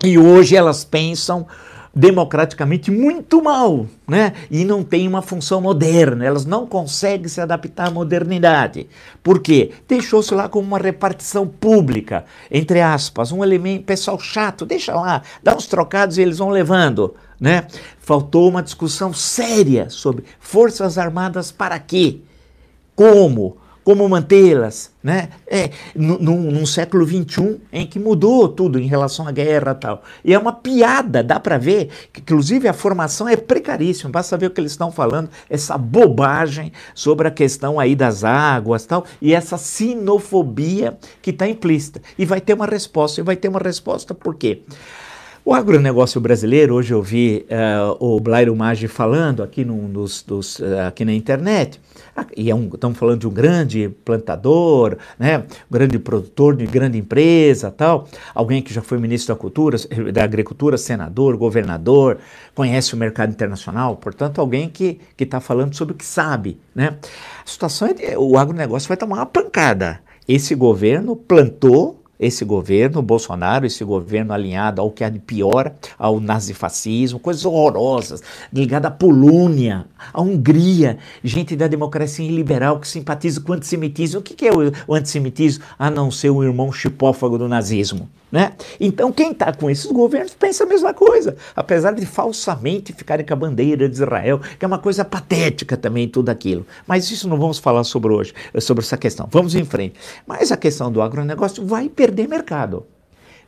E 0.04 0.16
hoje 0.16 0.54
elas 0.54 0.84
pensam 0.84 1.46
democraticamente 1.94 2.92
muito 2.92 3.42
mal, 3.42 3.86
né? 4.06 4.32
E 4.48 4.64
não 4.64 4.84
tem 4.84 5.08
uma 5.08 5.20
função 5.20 5.60
moderna, 5.60 6.24
elas 6.24 6.44
não 6.44 6.64
conseguem 6.64 7.26
se 7.26 7.40
adaptar 7.40 7.88
à 7.88 7.90
modernidade. 7.90 8.88
Por 9.20 9.40
quê? 9.40 9.72
Deixou-se 9.88 10.32
lá 10.32 10.48
como 10.48 10.68
uma 10.68 10.78
repartição 10.78 11.48
pública, 11.48 12.24
entre 12.50 12.80
aspas, 12.80 13.32
um 13.32 13.42
elemento 13.42 13.84
pessoal 13.84 14.20
chato, 14.20 14.64
deixa 14.64 14.94
lá, 14.94 15.22
dá 15.42 15.56
uns 15.56 15.66
trocados 15.66 16.18
e 16.18 16.22
eles 16.22 16.38
vão 16.38 16.50
levando, 16.50 17.16
né? 17.40 17.66
Faltou 17.98 18.48
uma 18.48 18.62
discussão 18.62 19.12
séria 19.12 19.90
sobre 19.90 20.24
forças 20.38 20.98
armadas 20.98 21.50
para 21.50 21.78
quê? 21.80 22.20
Como? 22.94 23.56
Como 23.84 24.08
mantê-las, 24.08 24.90
né? 25.02 25.30
É, 25.46 25.70
num, 25.94 26.18
num 26.18 26.66
século 26.66 27.06
XXI 27.06 27.60
em 27.72 27.86
que 27.86 27.98
mudou 27.98 28.48
tudo 28.48 28.78
em 28.78 28.86
relação 28.86 29.26
à 29.26 29.32
guerra 29.32 29.72
e 29.72 29.80
tal. 29.80 30.02
E 30.24 30.34
é 30.34 30.38
uma 30.38 30.52
piada, 30.52 31.22
dá 31.22 31.40
para 31.40 31.56
ver, 31.56 31.88
que 32.12 32.20
inclusive 32.20 32.68
a 32.68 32.72
formação 32.72 33.28
é 33.28 33.36
precaríssima, 33.36 34.10
basta 34.10 34.36
ver 34.36 34.46
o 34.46 34.50
que 34.50 34.60
eles 34.60 34.72
estão 34.72 34.92
falando, 34.92 35.30
essa 35.48 35.78
bobagem 35.78 36.72
sobre 36.94 37.28
a 37.28 37.30
questão 37.30 37.80
aí 37.80 37.94
das 37.94 38.24
águas 38.24 38.84
tal, 38.84 39.04
e 39.20 39.34
essa 39.34 39.56
sinofobia 39.56 40.98
que 41.22 41.30
está 41.30 41.48
implícita. 41.48 42.02
E 42.18 42.26
vai 42.26 42.40
ter 42.40 42.54
uma 42.54 42.66
resposta, 42.66 43.20
e 43.20 43.24
vai 43.24 43.36
ter 43.36 43.48
uma 43.48 43.60
resposta 43.60 44.14
por 44.14 44.34
quê? 44.34 44.62
O 45.48 45.54
agronegócio 45.54 46.20
brasileiro, 46.20 46.74
hoje 46.74 46.92
eu 46.92 47.02
vi 47.02 47.46
uh, 47.48 47.96
o 47.98 48.20
Blairo 48.20 48.54
Maggi 48.54 48.86
falando 48.86 49.42
aqui, 49.42 49.64
dos, 49.64 50.58
uh, 50.58 50.80
aqui 50.86 51.06
na 51.06 51.14
internet, 51.14 51.80
e 52.36 52.50
é 52.50 52.54
um, 52.54 52.68
estamos 52.68 52.98
falando 52.98 53.20
de 53.20 53.26
um 53.26 53.30
grande 53.30 53.88
plantador, 54.04 54.98
né, 55.18 55.38
um 55.38 55.72
grande 55.72 55.98
produtor 55.98 56.54
de 56.54 56.66
grande 56.66 56.98
empresa, 56.98 57.70
tal, 57.70 58.06
alguém 58.34 58.60
que 58.60 58.74
já 58.74 58.82
foi 58.82 58.98
ministro 58.98 59.34
da 59.34 59.40
cultura, 59.40 59.78
da 60.12 60.22
agricultura, 60.22 60.76
senador, 60.76 61.34
governador, 61.38 62.18
conhece 62.54 62.92
o 62.92 62.98
mercado 62.98 63.30
internacional, 63.30 63.96
portanto 63.96 64.42
alguém 64.42 64.68
que 64.68 65.00
está 65.18 65.40
falando 65.40 65.74
sobre 65.74 65.94
o 65.94 65.96
que 65.96 66.04
sabe, 66.04 66.60
né. 66.74 66.98
A 67.42 67.48
situação 67.48 67.88
é 67.88 67.94
que 67.94 68.16
o 68.18 68.36
agronegócio 68.36 68.86
vai 68.86 68.98
tomar 68.98 69.16
uma 69.16 69.24
pancada. 69.24 70.00
Esse 70.28 70.54
governo 70.54 71.16
plantou 71.16 71.97
esse 72.18 72.44
governo, 72.44 73.00
Bolsonaro, 73.00 73.66
esse 73.66 73.84
governo 73.84 74.32
alinhado 74.32 74.80
ao 74.80 74.90
que 74.90 75.04
há 75.04 75.08
de 75.08 75.18
pior, 75.18 75.72
ao 75.98 76.20
nazifascismo, 76.20 77.18
coisas 77.18 77.44
horrorosas, 77.44 78.22
ligado 78.52 78.86
à 78.86 78.90
Polônia, 78.90 79.86
à 80.12 80.20
Hungria, 80.20 80.98
gente 81.22 81.54
da 81.54 81.68
democracia 81.68 82.28
liberal 82.28 82.80
que 82.80 82.88
simpatiza 82.88 83.40
com 83.40 83.52
o 83.52 83.54
antissemitismo. 83.54 84.20
O 84.20 84.22
que, 84.22 84.46
é 84.46 84.50
o 84.86 84.94
antissemitismo? 84.94 85.64
A 85.78 85.90
não 85.90 86.10
ser 86.10 86.30
o 86.30 86.42
irmão 86.42 86.72
chipófago 86.72 87.38
do 87.38 87.48
nazismo. 87.48 88.08
Né? 88.30 88.52
Então, 88.78 89.10
quem 89.10 89.32
está 89.32 89.52
com 89.52 89.70
esses 89.70 89.90
governos 89.90 90.34
pensa 90.34 90.64
a 90.64 90.66
mesma 90.66 90.92
coisa, 90.92 91.36
apesar 91.56 91.92
de 91.94 92.04
falsamente 92.04 92.92
ficarem 92.92 93.24
com 93.24 93.32
a 93.32 93.36
bandeira 93.36 93.88
de 93.88 93.94
Israel, 93.94 94.40
que 94.58 94.64
é 94.64 94.68
uma 94.68 94.78
coisa 94.78 95.04
patética 95.04 95.76
também, 95.76 96.06
tudo 96.06 96.28
aquilo. 96.28 96.66
Mas 96.86 97.10
isso 97.10 97.28
não 97.28 97.38
vamos 97.38 97.58
falar 97.58 97.84
sobre 97.84 98.12
hoje, 98.12 98.34
sobre 98.60 98.84
essa 98.84 98.98
questão. 98.98 99.26
Vamos 99.30 99.54
em 99.54 99.64
frente. 99.64 99.98
Mas 100.26 100.52
a 100.52 100.56
questão 100.56 100.92
do 100.92 101.00
agronegócio 101.00 101.64
vai 101.64 101.88
perder 101.88 102.28
mercado. 102.28 102.86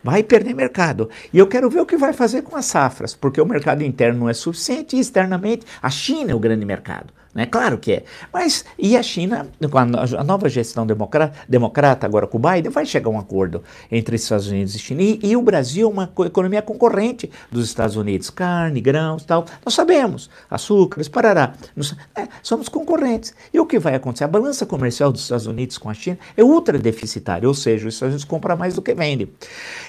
Vai 0.02 0.22
perder 0.22 0.54
mercado. 0.54 1.10
E 1.30 1.38
eu 1.38 1.46
quero 1.46 1.68
ver 1.68 1.80
o 1.80 1.86
que 1.86 1.98
vai 1.98 2.14
fazer 2.14 2.40
com 2.40 2.56
as 2.56 2.64
safras, 2.64 3.14
porque 3.14 3.40
o 3.40 3.44
mercado 3.44 3.82
interno 3.82 4.20
não 4.20 4.28
é 4.30 4.32
suficiente 4.32 4.96
e 4.96 5.00
externamente 5.00 5.66
a 5.82 5.90
China 5.90 6.32
é 6.32 6.34
o 6.34 6.38
grande 6.38 6.64
mercado. 6.64 7.12
Né? 7.34 7.46
Claro 7.46 7.78
que 7.78 7.92
é. 7.92 8.04
Mas 8.32 8.64
e 8.78 8.96
a 8.96 9.02
China, 9.02 9.48
com 9.70 9.78
a, 9.78 9.84
nova 10.24 10.48
gestão 10.48 10.86
democrata, 10.86 11.38
democrata, 11.48 12.06
agora 12.06 12.26
com 12.26 12.38
o 12.38 12.40
Biden, 12.40 12.70
vai 12.70 12.84
chegar 12.84 13.08
a 13.08 13.12
um 13.12 13.18
acordo 13.18 13.62
entre 13.90 14.16
Estados 14.16 14.48
Unidos 14.48 14.74
e 14.74 14.78
China. 14.78 15.02
E, 15.02 15.20
e 15.22 15.36
o 15.36 15.42
Brasil 15.42 15.88
é 15.88 15.92
uma 15.92 16.12
economia 16.26 16.62
concorrente 16.62 17.30
dos 17.50 17.66
Estados 17.66 17.96
Unidos. 17.96 18.30
Carne, 18.30 18.80
grãos 18.80 19.24
tal. 19.24 19.44
Nós 19.64 19.74
sabemos. 19.74 20.28
Açúcares, 20.50 21.08
parará. 21.08 21.54
Nós, 21.76 21.94
é, 22.16 22.26
somos 22.42 22.68
concorrentes. 22.68 23.34
E 23.52 23.60
o 23.60 23.66
que 23.66 23.78
vai 23.78 23.94
acontecer? 23.94 24.24
A 24.24 24.28
balança 24.28 24.66
comercial 24.66 25.12
dos 25.12 25.22
Estados 25.22 25.46
Unidos 25.46 25.78
com 25.78 25.88
a 25.88 25.94
China 25.94 26.18
é 26.36 26.42
ultra 26.42 26.78
deficitária, 26.78 27.46
ou 27.46 27.54
seja, 27.54 27.86
os 27.86 27.94
Estados 27.94 28.14
Unidos 28.14 28.24
compram 28.24 28.56
mais 28.56 28.74
do 28.74 28.82
que 28.82 28.94
vendem. 28.94 29.30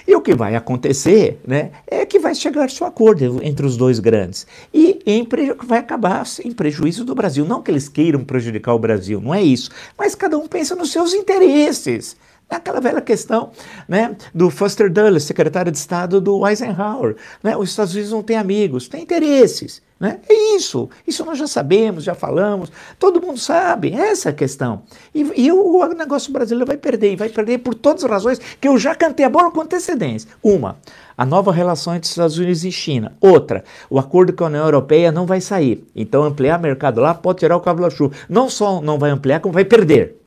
E 0.06 0.14
o 0.14 0.20
que 0.20 0.34
vai 0.34 0.54
acontecer 0.54 1.40
né, 1.46 1.72
é 1.86 2.06
que 2.06 2.18
vai 2.18 2.34
chegar 2.34 2.68
a 2.68 2.86
acordo 2.86 3.40
entre 3.42 3.66
os 3.66 3.76
dois 3.76 3.98
grandes. 3.98 4.46
E 4.72 5.00
em, 5.06 5.26
vai 5.64 5.78
acabar 5.78 6.24
em 6.44 6.52
prejuízo 6.52 7.04
do 7.04 7.14
Brasil. 7.14 7.31
Brasil. 7.32 7.44
Não 7.46 7.62
que 7.62 7.70
eles 7.70 7.88
queiram 7.88 8.24
prejudicar 8.24 8.74
o 8.74 8.78
Brasil, 8.78 9.20
não 9.20 9.34
é 9.34 9.42
isso. 9.42 9.70
Mas 9.98 10.14
cada 10.14 10.36
um 10.36 10.46
pensa 10.46 10.74
nos 10.74 10.92
seus 10.92 11.14
interesses. 11.14 12.16
É 12.52 12.56
aquela 12.56 12.82
velha 12.82 13.00
questão 13.00 13.50
né, 13.88 14.14
do 14.34 14.50
Foster 14.50 14.92
Dulles, 14.92 15.24
secretário 15.24 15.72
de 15.72 15.78
Estado 15.78 16.20
do 16.20 16.46
Eisenhower. 16.46 17.16
Né? 17.42 17.56
Os 17.56 17.70
Estados 17.70 17.94
Unidos 17.94 18.12
não 18.12 18.22
têm 18.22 18.36
amigos, 18.36 18.88
têm 18.88 19.00
interesses. 19.00 19.80
Né? 19.98 20.20
É 20.28 20.54
isso. 20.54 20.90
Isso 21.06 21.24
nós 21.24 21.38
já 21.38 21.46
sabemos, 21.46 22.04
já 22.04 22.14
falamos. 22.14 22.70
Todo 22.98 23.22
mundo 23.22 23.38
sabe. 23.38 23.94
Essa 23.94 24.28
é 24.28 24.32
a 24.32 24.34
questão. 24.34 24.82
E, 25.14 25.20
e 25.34 25.50
o, 25.50 25.86
negócio 25.94 26.30
brasileiro 26.30 26.66
vai 26.66 26.76
perder. 26.76 27.14
E 27.14 27.16
vai 27.16 27.30
perder 27.30 27.56
por 27.60 27.72
todas 27.72 28.04
as 28.04 28.10
razões 28.10 28.38
que 28.60 28.68
eu 28.68 28.76
já 28.76 28.94
cantei 28.94 29.24
a 29.24 29.30
bola 29.30 29.50
com 29.50 29.62
antecedência. 29.62 30.28
Uma, 30.42 30.76
a 31.16 31.24
nova 31.24 31.52
relação 31.52 31.94
entre 31.94 32.10
Estados 32.10 32.36
Unidos 32.36 32.66
e 32.66 32.70
China. 32.70 33.16
Outra, 33.18 33.64
o 33.88 33.98
acordo 33.98 34.34
com 34.34 34.44
a 34.44 34.48
União 34.48 34.64
Europeia 34.66 35.10
não 35.10 35.24
vai 35.24 35.40
sair. 35.40 35.88
Então, 35.96 36.22
ampliar 36.22 36.60
mercado 36.60 37.00
lá 37.00 37.14
pode 37.14 37.38
tirar 37.38 37.56
o 37.56 37.60
cabo 37.60 37.80
da 37.80 37.88
chuva. 37.88 38.14
Não 38.28 38.50
só 38.50 38.82
não 38.82 38.98
vai 38.98 39.10
ampliar, 39.10 39.40
como 39.40 39.54
vai 39.54 39.64
perder. 39.64 40.21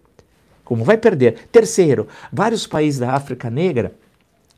Como 0.65 0.83
vai 0.83 0.97
perder. 0.97 1.47
Terceiro, 1.51 2.07
vários 2.33 2.67
países 2.67 2.99
da 2.99 3.13
África 3.13 3.49
Negra, 3.49 3.93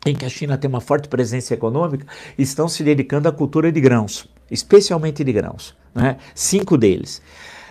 em 0.05 0.15
que 0.15 0.25
a 0.25 0.29
China 0.29 0.57
tem 0.57 0.69
uma 0.69 0.81
forte 0.81 1.07
presença 1.07 1.53
econômica, 1.53 2.07
estão 2.37 2.67
se 2.67 2.81
dedicando 2.81 3.27
à 3.27 3.31
cultura 3.31 3.71
de 3.71 3.81
grãos, 3.81 4.27
especialmente 4.49 5.23
de 5.23 5.33
grãos. 5.33 5.75
Né? 5.93 6.17
Cinco 6.33 6.77
deles. 6.77 7.21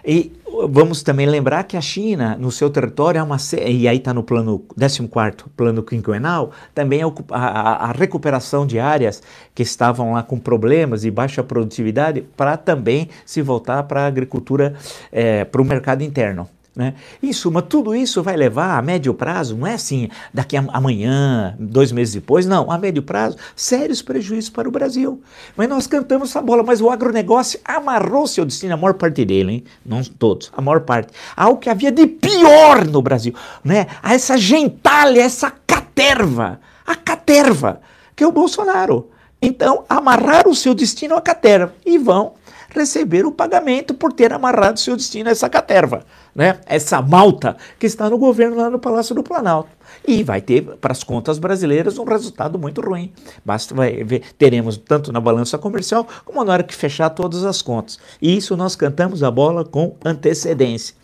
E 0.05 0.33
vamos 0.69 1.03
também 1.03 1.27
lembrar 1.27 1.65
que 1.65 1.77
a 1.77 1.81
China, 1.81 2.37
no 2.39 2.53
seu 2.53 2.71
território, 2.71 3.19
é 3.19 3.23
uma, 3.23 3.39
e 3.67 3.89
aí 3.89 3.97
está 3.97 4.15
no 4.15 4.23
plano 4.23 4.61
14 4.79 5.09
plano 5.57 5.83
quinquenal, 5.83 6.53
também 6.73 7.03
a, 7.03 7.13
a, 7.31 7.91
a, 7.91 7.93
recuperação 7.93 8.65
de 8.65 8.79
áreas 8.79 9.21
que 9.53 9.65
estavam 9.65 10.13
lá 10.13 10.23
com 10.23 10.39
problemas 10.39 11.05
e 11.05 11.11
baixa 11.11 11.43
produtividade, 11.43 12.23
para 12.37 12.57
também 12.57 13.09
se 13.25 13.43
voltar 13.43 13.83
para 13.83 14.03
a 14.03 14.07
agricultura, 14.07 14.75
é, 15.11 15.45
para 15.45 15.61
o 15.61 15.65
mercado 15.65 16.03
interno. 16.03 16.49
Né? 16.77 16.93
Em 17.23 17.33
suma, 17.33 17.63
tudo 17.63 17.95
isso 17.95 18.23
vai 18.23 18.37
levar 18.37 18.77
a 18.77 18.83
médio 18.83 19.15
prazo, 19.15 19.57
não 19.57 19.67
é 19.67 19.73
assim, 19.73 20.11
daqui 20.33 20.59
a 20.59 20.65
amanhã, 20.75 21.57
dois 21.59 21.91
meses 21.91 22.13
depois, 22.13 22.45
não, 22.45 22.71
a 22.71 22.77
médio 22.77 23.03
prazo, 23.03 23.39
sérios 23.57 24.03
prejuízos 24.03 24.51
para 24.51 24.69
o 24.69 24.71
Brasil. 24.71 25.23
Mas 25.57 25.71
nós 25.71 25.87
cantamos 25.87 26.29
essa 26.29 26.43
bola, 26.43 26.63
mas 26.63 26.83
o 26.83 26.91
agronegócio 26.91 27.59
amarrou 27.65 28.27
seu 28.27 28.45
destino, 28.45 28.75
a 28.75 28.77
maior 28.77 28.93
parte 28.93 29.25
dele, 29.25 29.53
hein? 29.53 29.65
não 29.87 30.05
todos, 30.05 30.53
a 30.55 30.61
maior 30.61 30.81
parte, 30.81 31.15
ao 31.35 31.57
que 31.57 31.71
havia 31.71 31.91
de 31.91 32.07
pior 32.07 32.85
no 32.85 33.01
Brasil, 33.01 33.35
né? 33.65 33.87
a 34.03 34.13
essa 34.13 34.37
gentalha, 34.37 35.23
essa 35.23 35.51
caterva, 35.67 36.61
a 36.87 36.95
caterva, 36.95 37.81
que 38.15 38.23
é 38.23 38.27
o 38.27 38.33
Bolsonaro. 38.33 39.09
Então, 39.47 39.85
amarraram 39.89 40.51
o 40.51 40.57
seu 40.57 40.75
destino 40.75 41.15
à 41.15 41.21
caterva 41.21 41.73
e 41.87 41.99
vão 41.99 42.33
receber 42.71 43.25
o 43.25 43.31
pagamento 43.31 43.95
por 43.95 44.13
ter 44.13 44.33
amarrado 44.33 44.81
seu 44.81 44.97
destino 44.97 45.29
a 45.29 45.33
essa 45.33 45.49
caterva, 45.49 46.05
né? 46.35 46.59
essa 46.67 47.01
malta 47.01 47.57
que 47.79 47.87
está 47.87 48.11
no 48.11 48.19
governo 48.19 48.57
lá 48.57 48.69
no 48.69 48.81
Palácio 48.81 49.15
do 49.15 49.23
Planalto. 49.23 49.69
E 50.05 50.25
vai 50.25 50.41
ter, 50.41 50.63
para 50.81 50.91
as 50.91 51.05
contas 51.05 51.39
brasileiras, 51.39 51.97
um 51.97 52.03
resultado 52.03 52.59
muito 52.59 52.81
ruim. 52.81 53.13
Basta 53.45 53.73
ver, 53.73 54.23
teremos 54.37 54.77
tanto 54.79 55.13
na 55.13 55.21
balança 55.21 55.57
comercial 55.57 56.05
como 56.25 56.43
na 56.43 56.53
hora 56.53 56.65
que 56.65 56.75
fechar 56.75 57.11
todas 57.11 57.45
as 57.45 57.63
contas. 57.63 58.01
E 58.21 58.37
isso 58.37 58.57
nós 58.57 58.75
cantamos 58.75 59.23
a 59.23 59.31
bola 59.31 59.65
com 59.65 59.95
antecedência. 60.05 60.97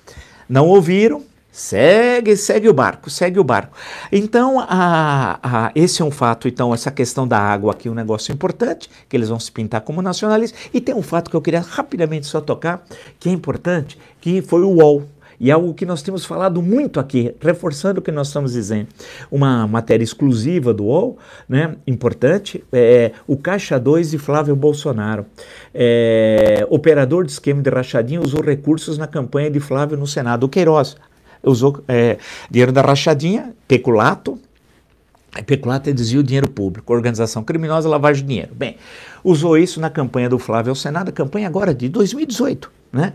Não 0.48 0.66
ouviram? 0.66 1.22
Segue, 1.54 2.34
segue 2.34 2.66
o 2.66 2.72
barco, 2.72 3.10
segue 3.10 3.38
o 3.38 3.44
barco. 3.44 3.76
Então, 4.10 4.58
a, 4.58 5.38
a, 5.42 5.72
esse 5.74 6.00
é 6.00 6.04
um 6.04 6.10
fato, 6.10 6.48
então, 6.48 6.72
essa 6.72 6.90
questão 6.90 7.28
da 7.28 7.38
água 7.38 7.72
aqui 7.72 7.88
é 7.88 7.90
um 7.90 7.94
negócio 7.94 8.32
importante, 8.32 8.88
que 9.06 9.14
eles 9.14 9.28
vão 9.28 9.38
se 9.38 9.52
pintar 9.52 9.82
como 9.82 10.00
nacionalistas. 10.00 10.58
E 10.72 10.80
tem 10.80 10.94
um 10.94 11.02
fato 11.02 11.30
que 11.30 11.36
eu 11.36 11.42
queria 11.42 11.60
rapidamente 11.60 12.26
só 12.26 12.40
tocar, 12.40 12.82
que 13.20 13.28
é 13.28 13.32
importante, 13.32 13.98
que 14.18 14.40
foi 14.40 14.62
o 14.62 14.70
UOL. 14.70 15.02
e 15.38 15.50
algo 15.50 15.74
que 15.74 15.84
nós 15.84 16.00
temos 16.02 16.24
falado 16.24 16.62
muito 16.62 16.98
aqui, 16.98 17.34
reforçando 17.38 18.00
o 18.00 18.02
que 18.02 18.12
nós 18.12 18.28
estamos 18.28 18.52
dizendo. 18.52 18.88
Uma 19.30 19.66
matéria 19.66 20.04
exclusiva 20.04 20.72
do 20.72 20.84
UOL, 20.84 21.18
né, 21.46 21.76
importante, 21.86 22.64
é 22.72 23.12
o 23.26 23.36
Caixa 23.36 23.78
2 23.78 24.12
de 24.12 24.18
Flávio 24.18 24.56
Bolsonaro. 24.56 25.26
É, 25.74 26.66
operador 26.70 27.26
de 27.26 27.32
esquema 27.32 27.60
de 27.60 27.68
rachadinha 27.68 28.22
usou 28.22 28.40
recursos 28.40 28.96
na 28.96 29.06
campanha 29.06 29.50
de 29.50 29.60
Flávio 29.60 29.98
no 29.98 30.06
Senado. 30.06 30.44
O 30.44 30.48
Queiroz 30.48 30.96
usou 31.42 31.82
é, 31.88 32.18
dinheiro 32.50 32.72
da 32.72 32.82
rachadinha, 32.82 33.54
peculato, 33.66 34.38
Peculato 35.46 35.88
é 35.88 35.94
desvio 35.94 36.22
de 36.22 36.28
dinheiro 36.28 36.50
público, 36.50 36.92
organização 36.92 37.42
criminosa, 37.42 37.88
lavagem 37.88 38.22
de 38.22 38.28
dinheiro. 38.28 38.54
Bem, 38.54 38.76
usou 39.24 39.56
isso 39.56 39.80
na 39.80 39.88
campanha 39.88 40.28
do 40.28 40.38
Flávio 40.38 40.70
ao 40.70 40.76
Senado, 40.76 41.10
campanha 41.10 41.46
agora 41.46 41.74
de 41.74 41.88
2018. 41.88 42.70
Né? 42.92 43.14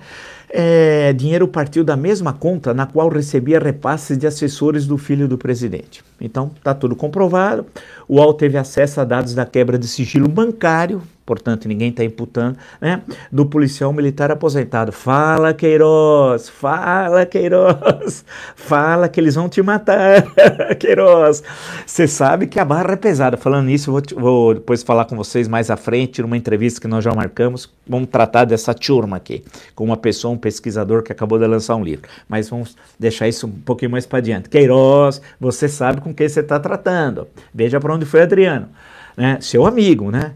É, 0.49 1.11
dinheiro 1.13 1.47
partiu 1.47 1.83
da 1.83 1.97
mesma 1.97 2.31
conta 2.31 2.73
na 2.73 2.85
qual 2.85 3.09
recebia 3.09 3.59
repasses 3.59 4.17
de 4.17 4.25
assessores 4.25 4.87
do 4.87 4.97
filho 4.97 5.27
do 5.27 5.37
presidente. 5.37 6.03
Então, 6.19 6.51
está 6.55 6.73
tudo 6.73 6.95
comprovado. 6.95 7.65
O 8.07 8.15
UOL 8.15 8.33
teve 8.33 8.57
acesso 8.57 9.01
a 9.01 9.03
dados 9.03 9.33
da 9.33 9.45
quebra 9.45 9.77
de 9.77 9.87
sigilo 9.87 10.27
bancário, 10.27 11.01
portanto, 11.25 11.67
ninguém 11.67 11.89
está 11.89 12.05
imputando, 12.05 12.57
né? 12.79 13.01
Do 13.29 13.45
policial 13.45 13.91
militar 13.91 14.31
aposentado. 14.31 14.93
Fala, 14.93 15.53
Queiroz, 15.53 16.47
fala, 16.47 17.25
Queiroz, 17.25 18.23
fala 18.55 19.09
que 19.09 19.19
eles 19.19 19.35
vão 19.35 19.49
te 19.49 19.61
matar, 19.61 20.23
Queiroz. 20.79 21.43
Você 21.85 22.07
sabe 22.07 22.47
que 22.47 22.59
a 22.59 22.65
barra 22.65 22.93
é 22.93 22.95
pesada. 22.95 23.35
Falando 23.35 23.65
nisso, 23.65 23.91
vou, 23.91 24.01
vou 24.15 24.53
depois 24.53 24.81
falar 24.81 25.03
com 25.03 25.17
vocês 25.17 25.49
mais 25.49 25.69
à 25.69 25.75
frente, 25.75 26.21
numa 26.21 26.37
entrevista 26.37 26.79
que 26.79 26.87
nós 26.87 27.03
já 27.03 27.13
marcamos. 27.13 27.69
Vamos 27.85 28.07
tratar 28.09 28.45
dessa 28.45 28.73
turma 28.73 29.17
aqui, 29.17 29.43
com 29.75 29.83
uma 29.83 29.97
pessoa, 29.97 30.33
um 30.37 30.39
pesquisador 30.39 31.03
que 31.03 31.11
acabou 31.11 31.37
de 31.37 31.45
lançar 31.45 31.75
um 31.75 31.83
livro. 31.83 32.07
Mas 32.29 32.49
vamos 32.49 32.77
deixar 32.97 33.27
isso 33.27 33.47
um 33.47 33.51
pouquinho 33.51 33.91
mais 33.91 34.05
para 34.05 34.19
adiante. 34.19 34.49
Queiroz, 34.49 35.21
você 35.39 35.67
sabe 35.67 35.99
com 35.99 36.13
quem 36.13 36.29
você 36.29 36.39
está 36.39 36.59
tratando. 36.59 37.27
Veja 37.53 37.79
para 37.79 37.93
onde 37.93 38.05
foi 38.05 38.21
Adriano 38.21 38.69
né, 39.17 39.39
seu 39.41 39.65
amigo, 39.65 40.11
né? 40.11 40.33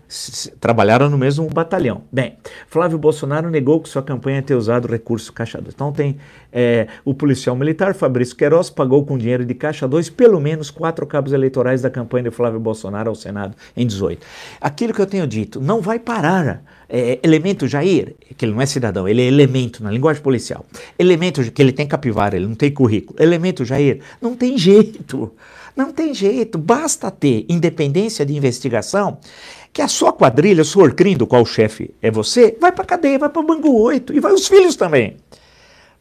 Trabalharam 0.59 1.07
no 1.07 1.15
mesmo 1.15 1.47
batalhão. 1.47 2.01
Bem, 2.11 2.35
Flávio 2.67 2.97
Bolsonaro 2.97 3.47
negou 3.51 3.79
que 3.79 3.87
sua 3.87 4.01
campanha 4.01 4.41
tenha 4.41 4.57
usado 4.57 4.87
recurso 4.87 5.31
Caixa 5.31 5.61
2. 5.61 5.75
Então 5.75 5.91
tem 5.91 6.17
é, 6.51 6.87
o 7.05 7.13
policial 7.13 7.55
militar 7.55 7.93
Fabrício 7.93 8.35
Queiroz 8.35 8.71
pagou 8.71 9.05
com 9.05 9.19
dinheiro 9.19 9.45
de 9.45 9.53
Caixa 9.53 9.87
2 9.87 10.09
pelo 10.09 10.39
menos 10.39 10.71
quatro 10.71 11.05
cabos 11.05 11.31
eleitorais 11.31 11.83
da 11.83 11.91
campanha 11.91 12.23
de 12.23 12.31
Flávio 12.31 12.59
Bolsonaro 12.59 13.09
ao 13.09 13.15
Senado 13.15 13.55
em 13.77 13.85
18. 13.85 14.25
Aquilo 14.59 14.95
que 14.95 15.01
eu 15.01 15.05
tenho 15.05 15.27
dito, 15.27 15.61
não 15.61 15.79
vai 15.79 15.99
parar. 15.99 16.63
É, 16.89 17.19
elemento 17.23 17.67
Jair, 17.67 18.15
que 18.35 18.43
ele 18.43 18.51
não 18.51 18.61
é 18.61 18.65
cidadão, 18.65 19.07
ele 19.07 19.21
é 19.21 19.25
elemento 19.25 19.81
na 19.81 19.91
linguagem 19.91 20.21
policial. 20.23 20.65
Elemento 20.97 21.49
que 21.51 21.61
ele 21.61 21.71
tem 21.71 21.87
capivara, 21.87 22.35
ele 22.35 22.47
não 22.47 22.55
tem 22.55 22.71
currículo. 22.71 23.21
Elemento 23.21 23.63
Jair, 23.63 24.01
não 24.19 24.35
tem 24.35 24.57
jeito. 24.57 25.31
Não 25.75 25.91
tem 25.91 26.13
jeito, 26.13 26.57
basta 26.57 27.09
ter 27.09 27.45
independência 27.47 28.25
de 28.25 28.35
investigação 28.35 29.17
que 29.73 29.81
a 29.81 29.87
sua 29.87 30.11
quadrilha, 30.11 30.61
o 30.61 30.65
seu 30.65 30.81
orcrim, 30.81 31.15
do 31.15 31.25
qual 31.25 31.43
o 31.43 31.45
chefe 31.45 31.93
é 32.01 32.11
você, 32.11 32.57
vai 32.59 32.71
para 32.71 32.83
cadeia, 32.83 33.17
vai 33.17 33.29
para 33.29 33.41
Bangu 33.41 33.79
8 33.81 34.13
e 34.13 34.19
vai 34.19 34.33
os 34.33 34.47
filhos 34.47 34.75
também. 34.75 35.17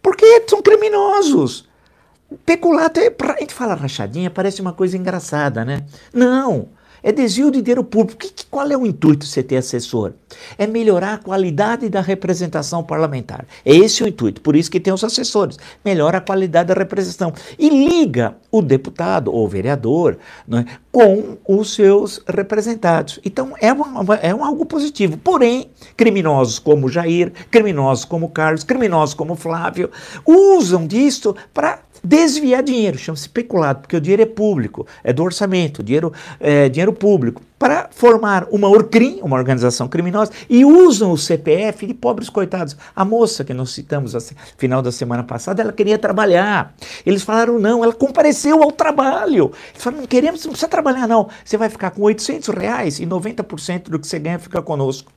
Porque 0.02 0.44
são 0.48 0.61
criminosos. 0.61 1.68
Peculato, 2.44 3.00
é, 3.00 3.06
a 3.09 3.40
gente 3.40 3.54
fala 3.54 3.74
rachadinha, 3.74 4.30
parece 4.30 4.61
uma 4.61 4.72
coisa 4.72 4.96
engraçada, 4.96 5.64
né? 5.64 5.85
Não. 6.12 6.68
É 7.03 7.13
desvio 7.13 7.51
de 7.51 7.61
dinheiro 7.61 7.85
público. 7.85 8.19
Que, 8.19 8.33
que, 8.33 8.47
qual 8.47 8.71
é 8.71 8.77
o 8.77 8.87
intuito 8.87 9.25
de 9.25 9.33
você 9.33 9.43
ter 9.43 9.57
assessor? 9.57 10.13
É 10.59 10.67
melhorar 10.67 11.15
a 11.15 11.19
qualidade 11.19 11.89
da 11.89 12.01
representação 12.01 12.83
parlamentar. 12.83 13.47
É 13.65 13.75
esse 13.75 14.03
o 14.03 14.09
intuito. 14.09 14.41
Por 14.41 14.57
isso 14.57 14.71
que 14.71 14.81
tem 14.81 14.93
os 14.93 15.05
assessores. 15.05 15.59
Melhora 15.85 16.19
a 16.19 16.21
qualidade 16.21 16.69
da 16.69 16.75
representação. 16.75 17.33
E 17.59 17.69
liga 17.69 18.37
o 18.51 18.63
deputado 18.63 19.33
ou 19.33 19.49
vereador 19.49 20.19
né, 20.47 20.65
com 20.91 21.39
os 21.47 21.75
seus 21.75 22.23
representados. 22.27 23.21
Então 23.25 23.55
é, 23.61 23.73
uma, 23.73 24.17
é 24.17 24.35
um 24.35 24.45
algo 24.45 24.67
positivo. 24.67 25.17
Porém, 25.17 25.71
criminosos 25.97 26.59
como 26.59 26.89
Jair, 26.89 27.33
criminosos 27.51 28.05
como 28.05 28.29
Carlos, 28.31 28.65
criminosos 28.65 29.15
como 29.15 29.35
Flávio, 29.35 29.91
usam 30.27 30.87
disso 30.87 31.35
para 31.53 31.81
desviar 32.03 32.63
dinheiro, 32.63 32.99
chama-se 32.99 33.29
peculado, 33.29 33.81
porque 33.81 33.97
o 33.97 34.01
dinheiro 34.01 34.23
é 34.23 34.27
público, 34.27 34.87
é 35.03 35.13
do 35.13 35.23
orçamento, 35.23 35.83
dinheiro, 35.83 36.13
é 36.39 36.69
dinheiro 36.69 36.93
público, 36.93 37.43
para 37.59 37.91
formar 37.91 38.47
uma 38.51 38.69
ORCRIM, 38.69 39.21
uma 39.23 39.37
organização 39.37 39.87
criminosa, 39.87 40.33
e 40.49 40.65
usam 40.65 41.13
o 41.13 41.19
CPF 41.19 41.87
de 41.87 41.93
pobres 41.93 42.31
coitados. 42.31 42.75
A 42.97 43.05
moça 43.05 43.45
que 43.45 43.53
nós 43.53 43.71
citamos 43.71 44.15
no 44.15 44.21
final 44.57 44.81
da 44.81 44.91
semana 44.91 45.23
passada, 45.23 45.61
ela 45.61 45.73
queria 45.73 45.99
trabalhar. 45.99 46.75
Eles 47.05 47.23
falaram 47.23 47.59
não, 47.59 47.85
ela 47.85 47.93
compareceu 47.93 48.63
ao 48.63 48.73
trabalho. 48.73 49.53
Eles 49.73 49.83
falaram, 49.83 50.01
não 50.01 50.09
queremos, 50.09 50.43
não 50.43 50.53
precisa 50.53 50.71
trabalhar 50.71 51.07
não, 51.07 51.29
você 51.45 51.59
vai 51.59 51.69
ficar 51.69 51.91
com 51.91 52.01
800 52.01 52.49
reais 52.49 52.99
e 52.99 53.07
90% 53.07 53.91
do 53.91 53.99
que 53.99 54.07
você 54.07 54.19
ganha 54.19 54.39
fica 54.39 54.63
conosco 54.63 55.13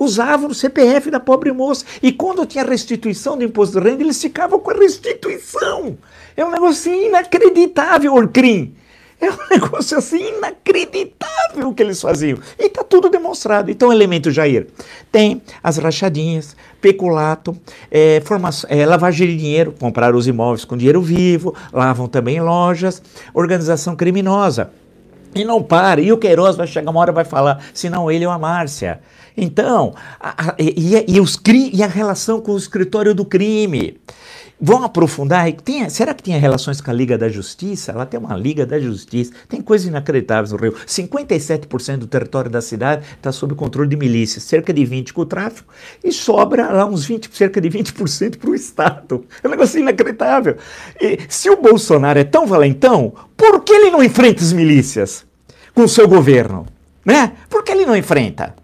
usavam 0.00 0.50
o 0.50 0.54
CPF 0.54 1.10
da 1.10 1.20
pobre 1.20 1.52
moça. 1.52 1.84
E 2.02 2.10
quando 2.10 2.46
tinha 2.46 2.64
restituição 2.64 3.36
do 3.36 3.44
imposto 3.44 3.78
de 3.78 3.88
renda, 3.88 4.02
eles 4.02 4.20
ficavam 4.20 4.58
com 4.58 4.70
a 4.70 4.74
restituição. 4.74 5.98
É 6.34 6.44
um 6.44 6.50
negócio 6.50 6.92
inacreditável, 6.92 8.14
Orcrim. 8.14 8.74
É 9.20 9.30
um 9.30 9.36
negócio 9.52 9.98
assim 9.98 10.38
inacreditável 10.38 11.68
o 11.68 11.74
que 11.74 11.82
eles 11.82 12.00
faziam. 12.00 12.38
E 12.58 12.66
está 12.66 12.82
tudo 12.82 13.10
demonstrado. 13.10 13.70
Então, 13.70 13.92
elemento 13.92 14.30
Jair. 14.30 14.68
Tem 15.12 15.42
as 15.62 15.76
rachadinhas, 15.76 16.56
peculato, 16.80 17.54
é, 17.90 18.22
é, 18.68 18.86
lavagem 18.86 19.28
de 19.28 19.36
dinheiro, 19.36 19.74
comprar 19.78 20.14
os 20.14 20.26
imóveis 20.26 20.64
com 20.64 20.76
dinheiro 20.76 21.02
vivo, 21.02 21.54
lavam 21.70 22.08
também 22.08 22.40
lojas, 22.40 23.02
organização 23.34 23.94
criminosa. 23.94 24.70
E 25.34 25.44
não 25.44 25.62
para. 25.62 26.00
E 26.00 26.10
o 26.10 26.18
Queiroz 26.18 26.56
vai 26.56 26.66
chegar 26.66 26.90
uma 26.90 27.00
hora 27.00 27.12
e 27.12 27.14
vai 27.14 27.24
falar, 27.24 27.62
se 27.74 27.90
não 27.90 28.10
ele 28.10 28.26
ou 28.26 28.32
a 28.32 28.38
Márcia. 28.38 29.00
Então, 29.40 29.94
a, 30.20 30.50
a, 30.50 30.54
e, 30.58 31.14
e, 31.14 31.18
os, 31.18 31.40
e 31.72 31.82
a 31.82 31.86
relação 31.86 32.42
com 32.42 32.52
o 32.52 32.58
escritório 32.58 33.14
do 33.14 33.24
crime. 33.24 33.98
Vão 34.60 34.84
aprofundar. 34.84 35.50
Tem, 35.52 35.88
será 35.88 36.12
que 36.12 36.22
tem 36.22 36.38
relações 36.38 36.82
com 36.82 36.90
a 36.90 36.92
Liga 36.92 37.16
da 37.16 37.30
Justiça? 37.30 37.92
Ela 37.92 38.04
tem 38.04 38.20
uma 38.20 38.36
Liga 38.36 38.66
da 38.66 38.78
Justiça. 38.78 39.32
Tem 39.48 39.62
coisas 39.62 39.88
inacreditáveis 39.88 40.52
no 40.52 40.58
Rio. 40.58 40.74
57% 40.86 41.96
do 41.96 42.06
território 42.06 42.50
da 42.50 42.60
cidade 42.60 43.06
está 43.16 43.32
sob 43.32 43.54
controle 43.54 43.88
de 43.88 43.96
milícias, 43.96 44.42
cerca 44.42 44.70
de 44.70 44.82
20% 44.82 45.12
com 45.12 45.22
o 45.22 45.26
tráfico, 45.26 45.72
e 46.04 46.12
sobra 46.12 46.70
lá 46.70 46.84
uns 46.84 47.06
20, 47.06 47.30
cerca 47.32 47.58
de 47.58 47.70
20% 47.70 48.36
para 48.36 48.50
o 48.50 48.54
Estado. 48.54 49.24
É 49.42 49.48
um 49.48 49.50
negócio 49.50 49.80
inacreditável. 49.80 50.58
E, 51.00 51.20
se 51.26 51.48
o 51.48 51.56
Bolsonaro 51.56 52.18
é 52.18 52.24
tão 52.24 52.46
valentão, 52.46 53.14
por 53.34 53.64
que 53.64 53.72
ele 53.72 53.90
não 53.90 54.04
enfrenta 54.04 54.42
as 54.42 54.52
milícias 54.52 55.24
com 55.72 55.84
o 55.84 55.88
seu 55.88 56.06
governo? 56.06 56.66
Né? 57.02 57.32
Por 57.48 57.64
que 57.64 57.72
ele 57.72 57.86
não 57.86 57.96
enfrenta? 57.96 58.59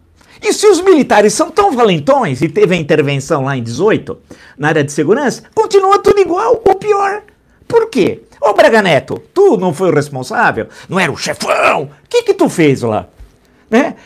E 0.47 0.53
se 0.53 0.65
os 0.65 0.81
militares 0.81 1.33
são 1.33 1.51
tão 1.51 1.73
valentões 1.73 2.41
e 2.41 2.49
teve 2.49 2.73
a 2.73 2.79
intervenção 2.79 3.43
lá 3.43 3.57
em 3.57 3.63
18, 3.65 4.17
na 4.57 4.69
área 4.69 4.85
de 4.85 4.93
segurança, 4.93 5.43
continua 5.53 5.99
tudo 5.99 6.21
igual 6.21 6.63
ou 6.65 6.77
pior. 6.77 7.25
Por 7.67 7.91
quê? 7.91 8.23
Ô 8.41 8.53
Braga 8.53 8.81
Neto, 8.81 9.21
tu 9.35 9.57
não 9.57 9.75
foi 9.75 9.91
o 9.91 9.93
responsável? 9.93 10.69
Não 10.89 11.01
era 11.01 11.11
o 11.11 11.17
chefão? 11.17 11.91
O 12.05 12.09
que 12.09 12.23
que 12.23 12.33
tu 12.33 12.49
fez 12.49 12.83
lá? 12.83 13.09
Né? 13.69 13.97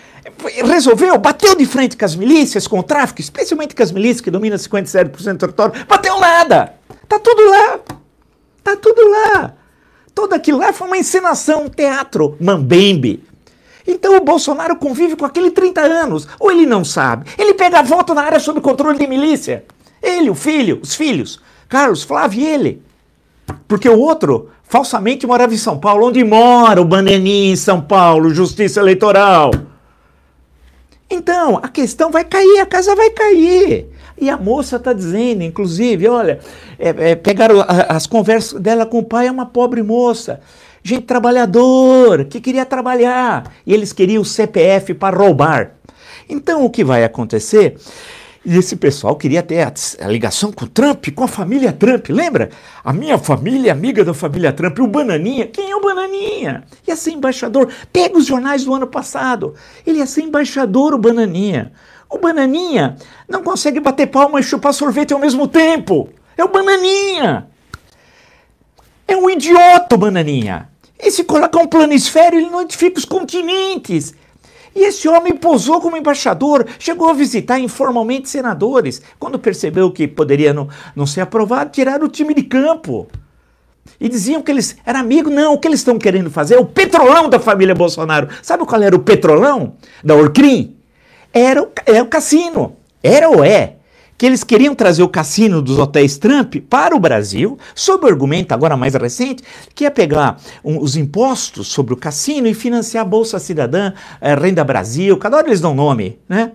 Resolveu, 0.65 1.19
bateu 1.19 1.55
de 1.55 1.67
frente 1.67 1.95
com 1.95 2.07
as 2.07 2.17
milícias, 2.17 2.67
com 2.67 2.79
o 2.79 2.83
tráfico, 2.83 3.21
especialmente 3.21 3.75
com 3.75 3.83
as 3.83 3.93
milícias 3.93 4.23
que 4.23 4.31
dominam 4.31 4.57
57% 4.57 5.33
do 5.33 5.39
território, 5.39 5.85
bateu 5.87 6.19
nada. 6.19 6.73
Tá 7.07 7.19
tudo 7.19 7.51
lá. 7.51 7.81
Tá 8.65 8.77
tudo 8.77 9.11
lá. 9.11 9.53
Tudo 10.15 10.35
aquilo 10.35 10.57
lá 10.57 10.73
foi 10.73 10.87
uma 10.87 10.97
encenação, 10.97 11.65
um 11.65 11.69
teatro, 11.69 12.35
mambembe. 12.41 13.29
Então 13.87 14.17
o 14.17 14.25
Bolsonaro 14.25 14.77
convive 14.77 15.17
com 15.17 15.25
aquele 15.25 15.51
30 15.51 15.81
anos. 15.81 16.29
Ou 16.39 16.51
ele 16.51 16.67
não 16.67 16.85
sabe. 16.85 17.31
Ele 17.39 17.55
pega 17.55 17.83
voto 17.83 18.15
na 18.15 18.23
área 18.23 18.41
sob 18.41 18.61
controle 18.61 18.99
de 18.99 19.07
milícia. 19.07 19.65
Ele, 20.03 20.31
o 20.31 20.35
filho, 20.35 20.81
os 20.83 20.95
filhos. 20.95 21.41
Carlos, 21.69 22.03
Flávio 22.03 22.41
e 22.41 22.47
ele. 22.47 22.83
Porque 23.67 23.89
o 23.89 23.99
outro 23.99 24.51
falsamente 24.65 25.27
morava 25.27 25.55
em 25.55 25.59
São 25.59 25.79
Paulo. 25.79 26.07
Onde 26.07 26.23
mora 26.25 26.81
o 26.81 26.85
Bananinha 26.85 27.53
em 27.53 27.57
São 27.57 27.81
Paulo? 27.81 28.35
Justiça 28.35 28.81
Eleitoral. 28.81 29.51
Então, 31.11 31.59
a 31.61 31.69
questão 31.69 32.11
vai 32.11 32.25
cair, 32.25 32.61
a 32.61 32.67
casa 32.67 32.95
vai 32.95 33.11
cair. 33.11 33.89
E 34.17 34.31
a 34.31 34.37
moça 34.37 34.77
está 34.77 34.93
dizendo, 34.93 35.43
inclusive, 35.43 36.07
olha, 36.07 36.39
é, 36.79 37.11
é, 37.11 37.15
pegaram 37.17 37.65
as 37.89 38.07
conversas 38.07 38.61
dela 38.61 38.87
com 38.87 38.99
o 38.99 39.05
pai, 39.05 39.27
é 39.27 39.31
uma 39.31 39.47
pobre 39.47 39.83
moça 39.83 40.41
gente 40.83 41.03
trabalhador 41.03 42.25
que 42.25 42.41
queria 42.41 42.65
trabalhar 42.65 43.53
e 43.67 43.73
eles 43.75 43.93
queriam 43.93 44.23
o 44.23 44.25
CPF 44.25 44.95
para 44.95 45.17
roubar. 45.17 45.73
Então 46.29 46.65
o 46.65 46.71
que 46.71 46.85
vai 46.85 47.05
acontecer? 47.05 47.77
Esse 48.45 48.75
pessoal 48.75 49.17
queria 49.17 49.43
ter 49.43 49.61
a, 49.61 50.09
ligação 50.09 50.51
com 50.51 50.65
o 50.65 50.69
Trump, 50.69 51.09
com 51.15 51.25
a 51.25 51.29
família 51.29 51.75
Trump, 51.75 52.09
lembra? 52.09 52.49
A 52.83 52.91
minha 52.91 53.19
família 53.19 53.71
amiga 53.71 54.03
da 54.03 54.15
família 54.15 54.51
Trump, 54.51 54.79
o 54.79 54.87
Bananinha. 54.87 55.47
Quem 55.47 55.71
é 55.71 55.77
o 55.77 55.83
Bananinha? 55.83 56.65
Ia 56.89 56.97
ser 56.97 57.11
embaixador. 57.11 57.69
Pega 57.93 58.17
os 58.17 58.25
jornais 58.25 58.65
do 58.65 58.73
ano 58.73 58.87
passado. 58.87 59.55
Ele 59.87 59.99
ia 59.99 60.07
ser 60.07 60.23
embaixador, 60.23 60.95
o 60.95 60.99
Bananinha. 60.99 61.71
O 62.09 62.17
Bananinha 62.17 62.97
não 63.29 63.43
consegue 63.43 63.79
bater 63.79 64.07
palma 64.07 64.41
e 64.41 64.43
chupar 64.43 64.73
sorvete 64.73 65.13
ao 65.13 65.21
mesmo 65.21 65.47
tempo. 65.47 66.09
É 66.35 66.43
o 66.43 66.49
Bananinha. 66.49 67.47
É 69.07 69.17
um 69.17 69.29
idiota, 69.29 69.97
o 69.97 69.99
Bananinha. 69.99 70.70
E 71.03 71.11
se 71.11 71.25
colocar 71.25 71.59
um 71.59 71.67
planisfério, 71.67 72.39
ele 72.39 72.51
não 72.51 72.61
identifica 72.61 72.99
os 72.99 73.05
continentes. 73.05 74.15
E 74.75 74.85
esse 74.85 75.09
homem 75.09 75.35
posou 75.35 75.81
como 75.81 75.97
embaixador, 75.97 76.67
chegou 76.79 77.09
a 77.09 77.13
visitar 77.13 77.59
informalmente 77.59 78.29
senadores. 78.29 79.03
Quando 79.19 79.39
percebeu 79.39 79.91
que 79.91 80.07
poderia 80.07 80.53
não, 80.53 80.69
não 80.95 81.07
ser 81.07 81.23
aprovado, 81.23 81.71
tiraram 81.71 82.07
o 82.07 82.11
time 82.11 82.35
de 82.35 82.45
campo. 82.45 83.09
E 83.99 84.09
diziam 84.09 84.43
que 84.43 84.51
eles 84.51 84.77
eram 84.87 85.01
amigos. 85.01 85.33
Não, 85.33 85.55
o 85.55 85.59
que 85.59 85.67
eles 85.67 85.81
estão 85.81 85.99
querendo 85.99 86.31
fazer 86.31 86.55
é 86.55 86.59
o 86.59 86.67
petrolão 86.67 87.29
da 87.29 87.41
família 87.41 87.75
Bolsonaro. 87.75 88.29
Sabe 88.43 88.65
qual 88.65 88.81
era 88.83 88.95
o 88.95 89.01
petrolão 89.01 89.75
da 90.05 90.15
Orcrim? 90.15 90.77
Era 91.33 91.63
o, 91.63 91.69
é 91.87 92.01
o 92.01 92.07
cassino. 92.07 92.77
Era 93.03 93.29
ou 93.29 93.43
é? 93.43 93.77
Que 94.21 94.27
eles 94.27 94.45
queriam 94.45 94.75
trazer 94.75 95.03
o 95.03 95.09
cassino 95.09 95.63
dos 95.63 95.79
hotéis 95.79 96.19
Trump 96.19 96.57
para 96.69 96.95
o 96.95 97.01
Brasil, 97.01 97.59
sob 97.75 98.05
o 98.05 98.07
argumento 98.07 98.53
agora 98.53 98.77
mais 98.77 98.93
recente, 98.93 99.43
que 99.75 99.85
ia 99.85 99.91
pegar 99.91 100.39
um, 100.63 100.79
os 100.79 100.95
impostos 100.95 101.69
sobre 101.69 101.95
o 101.95 101.97
cassino 101.97 102.47
e 102.47 102.53
financiar 102.53 103.03
a 103.03 103.09
Bolsa 103.09 103.39
Cidadã, 103.39 103.95
eh, 104.21 104.35
Renda 104.35 104.63
Brasil, 104.63 105.17
cada 105.17 105.39
hora 105.39 105.49
eles 105.49 105.63
dão 105.63 105.75
nome, 105.75 106.19
né? 106.29 106.53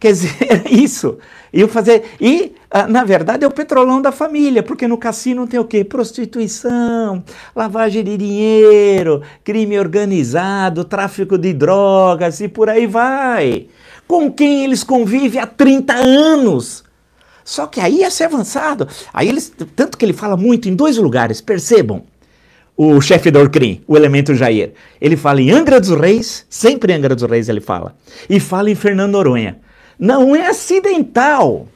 Quer 0.00 0.14
dizer, 0.14 0.64
isso. 0.68 1.18
E 1.52 1.64
fazer. 1.68 2.02
E, 2.20 2.56
ah, 2.68 2.88
na 2.88 3.04
verdade, 3.04 3.44
é 3.44 3.46
o 3.46 3.52
petrolão 3.52 4.02
da 4.02 4.10
família, 4.10 4.60
porque 4.60 4.88
no 4.88 4.98
cassino 4.98 5.46
tem 5.46 5.60
o 5.60 5.64
quê? 5.64 5.84
Prostituição, 5.84 7.22
lavagem 7.54 8.02
de 8.02 8.16
dinheiro, 8.16 9.22
crime 9.44 9.78
organizado, 9.78 10.84
tráfico 10.84 11.38
de 11.38 11.52
drogas 11.52 12.40
e 12.40 12.48
por 12.48 12.68
aí 12.68 12.84
vai. 12.84 13.68
Com 14.08 14.28
quem 14.28 14.64
eles 14.64 14.82
convivem 14.82 15.40
há 15.40 15.46
30 15.46 15.94
anos. 15.94 16.84
Só 17.46 17.68
que 17.68 17.78
aí 17.78 18.00
ia 18.00 18.10
ser 18.10 18.24
avançado. 18.24 18.88
Aí 19.14 19.28
eles, 19.28 19.52
tanto 19.76 19.96
que 19.96 20.04
ele 20.04 20.12
fala 20.12 20.36
muito 20.36 20.68
em 20.68 20.74
dois 20.74 20.96
lugares, 20.96 21.40
percebam. 21.40 22.02
O 22.76 23.00
chefe 23.00 23.30
da 23.30 23.38
Orcrim, 23.38 23.80
o 23.86 23.96
elemento 23.96 24.34
Jair, 24.34 24.72
ele 25.00 25.16
fala 25.16 25.40
em 25.40 25.50
Angra 25.50 25.80
dos 25.80 25.90
Reis, 25.90 26.44
sempre 26.50 26.92
em 26.92 26.96
Angra 26.96 27.14
dos 27.14 27.30
Reis 27.30 27.48
ele 27.48 27.60
fala, 27.60 27.96
e 28.28 28.38
fala 28.38 28.68
em 28.68 28.74
Fernando 28.74 29.12
Noronha. 29.12 29.58
Não 29.98 30.36
é 30.36 30.48
acidental. 30.48 31.68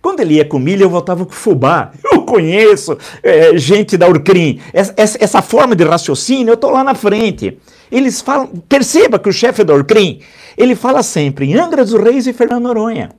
Quando 0.00 0.20
ele 0.20 0.34
ia 0.34 0.44
com 0.44 0.58
milho, 0.58 0.84
eu 0.84 0.88
voltava 0.88 1.26
com 1.26 1.32
fubá. 1.32 1.92
Eu 2.10 2.22
conheço 2.22 2.96
é, 3.22 3.56
gente 3.58 3.96
da 3.96 4.08
Urcrim. 4.08 4.58
Essa, 4.72 4.94
essa, 4.96 5.18
essa, 5.20 5.42
forma 5.42 5.76
de 5.76 5.84
raciocínio, 5.84 6.52
eu 6.52 6.54
estou 6.54 6.70
lá 6.70 6.82
na 6.82 6.94
frente. 6.94 7.58
Eles 7.90 8.20
falam, 8.20 8.48
perceba 8.68 9.18
que 9.18 9.28
o 9.28 9.32
chefe 9.32 9.62
da 9.64 9.74
Urcrim, 9.74 10.20
ele 10.56 10.74
fala 10.74 11.02
sempre 11.02 11.44
em 11.44 11.54
Angra 11.54 11.84
dos 11.84 11.92
Reis 11.92 12.26
e 12.26 12.32
Fernando 12.32 12.62
Noronha 12.62 13.10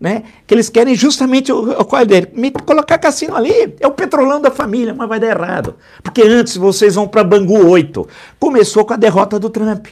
né? 0.00 0.22
Que 0.46 0.54
eles 0.54 0.68
querem 0.68 0.94
justamente 0.94 1.52
o, 1.52 1.70
o 1.80 1.84
qual 1.84 2.04
dele, 2.06 2.28
me 2.32 2.50
colocar 2.50 2.98
cassino 2.98 3.36
ali, 3.36 3.74
é 3.80 3.86
o 3.86 3.92
petrolão 3.92 4.40
da 4.40 4.50
família, 4.50 4.94
mas 4.94 5.08
vai 5.08 5.18
dar 5.18 5.28
errado. 5.28 5.74
Porque 6.02 6.22
antes 6.22 6.56
vocês 6.56 6.94
vão 6.94 7.08
para 7.08 7.24
Bangu 7.24 7.66
8. 7.68 8.06
Começou 8.38 8.84
com 8.84 8.94
a 8.94 8.96
derrota 8.96 9.38
do 9.38 9.50
Trump. 9.50 9.86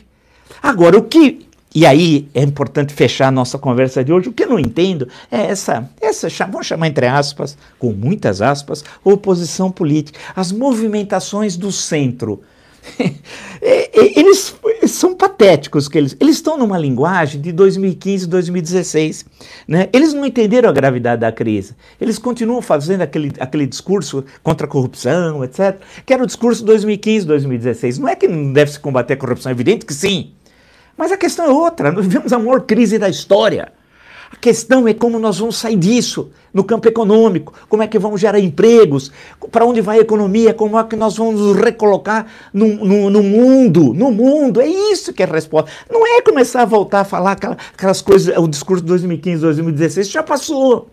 Agora, 0.62 0.96
o 0.96 1.02
que. 1.02 1.46
E 1.74 1.84
aí 1.84 2.28
é 2.32 2.42
importante 2.42 2.94
fechar 2.94 3.28
a 3.28 3.30
nossa 3.30 3.58
conversa 3.58 4.02
de 4.02 4.12
hoje. 4.12 4.28
O 4.28 4.32
que 4.32 4.44
eu 4.44 4.48
não 4.48 4.58
entendo 4.58 5.08
é 5.30 5.46
essa, 5.46 5.90
essa 6.00 6.28
vamos 6.46 6.66
chamar 6.66 6.86
entre 6.86 7.06
aspas, 7.06 7.58
com 7.78 7.92
muitas 7.92 8.40
aspas, 8.40 8.82
oposição 9.04 9.70
política. 9.70 10.18
As 10.34 10.52
movimentações 10.52 11.56
do 11.56 11.70
centro 11.70 12.40
É, 12.40 12.55
é, 12.55 12.55
eles 13.92 14.54
são 14.86 15.14
patéticos 15.14 15.88
que 15.88 15.98
eles 15.98 16.16
eles 16.20 16.36
estão 16.36 16.56
numa 16.56 16.78
linguagem 16.78 17.40
de 17.40 17.52
2015 17.52 18.26
2016 18.26 19.24
né? 19.66 19.88
Eles 19.92 20.12
não 20.12 20.24
entenderam 20.24 20.68
a 20.68 20.72
gravidade 20.72 21.20
da 21.20 21.32
crise. 21.32 21.74
Eles 22.00 22.18
continuam 22.18 22.62
fazendo 22.62 23.02
aquele, 23.02 23.32
aquele 23.38 23.66
discurso 23.66 24.24
contra 24.42 24.66
a 24.66 24.70
corrupção 24.70 25.44
etc 25.44 25.80
que 26.04 26.12
era 26.12 26.22
o 26.22 26.26
discurso 26.26 26.64
2015 26.64 27.26
2016 27.26 27.98
não 27.98 28.08
é 28.08 28.14
que 28.14 28.28
não 28.28 28.52
deve 28.52 28.72
se 28.72 28.80
combater 28.80 29.14
a 29.14 29.16
corrupção 29.16 29.50
é 29.50 29.54
evidente 29.54 29.84
que 29.84 29.94
sim. 29.94 30.32
Mas 30.96 31.12
a 31.12 31.16
questão 31.16 31.44
é 31.44 31.50
outra. 31.50 31.92
Nós 31.92 32.06
vivemos 32.06 32.32
a 32.32 32.38
maior 32.38 32.62
crise 32.62 32.98
da 32.98 33.08
história 33.08 33.70
a 34.36 34.38
questão 34.38 34.86
é 34.86 34.92
como 34.92 35.18
nós 35.18 35.38
vamos 35.38 35.56
sair 35.56 35.76
disso 35.76 36.30
no 36.52 36.62
campo 36.62 36.86
econômico, 36.86 37.54
como 37.68 37.82
é 37.82 37.86
que 37.86 37.98
vamos 37.98 38.20
gerar 38.20 38.38
empregos, 38.38 39.10
para 39.50 39.64
onde 39.64 39.80
vai 39.80 39.98
a 39.98 40.02
economia, 40.02 40.52
como 40.52 40.78
é 40.78 40.84
que 40.84 40.94
nós 40.94 41.16
vamos 41.16 41.40
nos 41.40 41.56
recolocar 41.56 42.26
no, 42.52 42.66
no, 42.66 43.10
no, 43.10 43.22
mundo, 43.22 43.94
no 43.94 44.10
mundo, 44.10 44.60
é 44.60 44.66
isso 44.66 45.12
que 45.12 45.22
é 45.22 45.26
a 45.26 45.32
resposta. 45.32 45.70
Não 45.90 46.06
é 46.06 46.20
começar 46.20 46.62
a 46.62 46.64
voltar 46.66 47.00
a 47.00 47.04
falar 47.04 47.32
aquelas, 47.32 47.56
aquelas 47.74 48.02
coisas, 48.02 48.36
o 48.36 48.46
discurso 48.46 48.82
de 48.82 48.88
2015, 48.88 49.40
2016, 49.40 50.10
já 50.10 50.22
passou, 50.22 50.88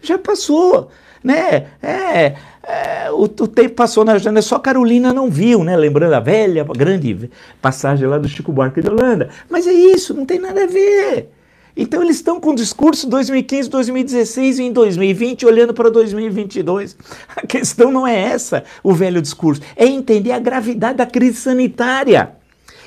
já 0.00 0.18
passou, 0.18 0.88
né? 1.22 1.66
É, 1.82 2.34
é, 2.62 3.10
o, 3.10 3.24
o, 3.24 3.28
tempo 3.28 3.74
passou 3.74 4.04
na 4.04 4.16
janela, 4.16 4.42
só 4.42 4.58
Carolina 4.58 5.12
não 5.12 5.30
viu, 5.30 5.62
né? 5.62 5.76
Lembrando 5.76 6.14
a 6.14 6.20
velha, 6.20 6.64
grande 6.64 7.30
passagem 7.60 8.08
lá 8.08 8.18
do 8.18 8.28
Chico 8.28 8.52
Buarque 8.52 8.80
de 8.80 8.88
Holanda. 8.88 9.28
Mas 9.50 9.66
é 9.66 9.72
isso, 9.72 10.14
não 10.14 10.24
tem 10.24 10.38
nada 10.38 10.64
a 10.64 10.66
ver. 10.66 11.35
Então 11.76 12.02
eles 12.02 12.16
estão 12.16 12.40
com 12.40 12.50
o 12.50 12.54
discurso 12.54 13.06
2015, 13.08 13.68
2016 13.68 14.58
e 14.58 14.62
em 14.62 14.72
2020 14.72 15.44
olhando 15.44 15.74
para 15.74 15.90
2022. 15.90 16.96
A 17.36 17.46
questão 17.46 17.92
não 17.92 18.06
é 18.06 18.18
essa, 18.18 18.64
o 18.82 18.94
velho 18.94 19.20
discurso, 19.20 19.60
é 19.76 19.86
entender 19.86 20.32
a 20.32 20.38
gravidade 20.38 20.96
da 20.96 21.06
crise 21.06 21.36
sanitária 21.36 22.32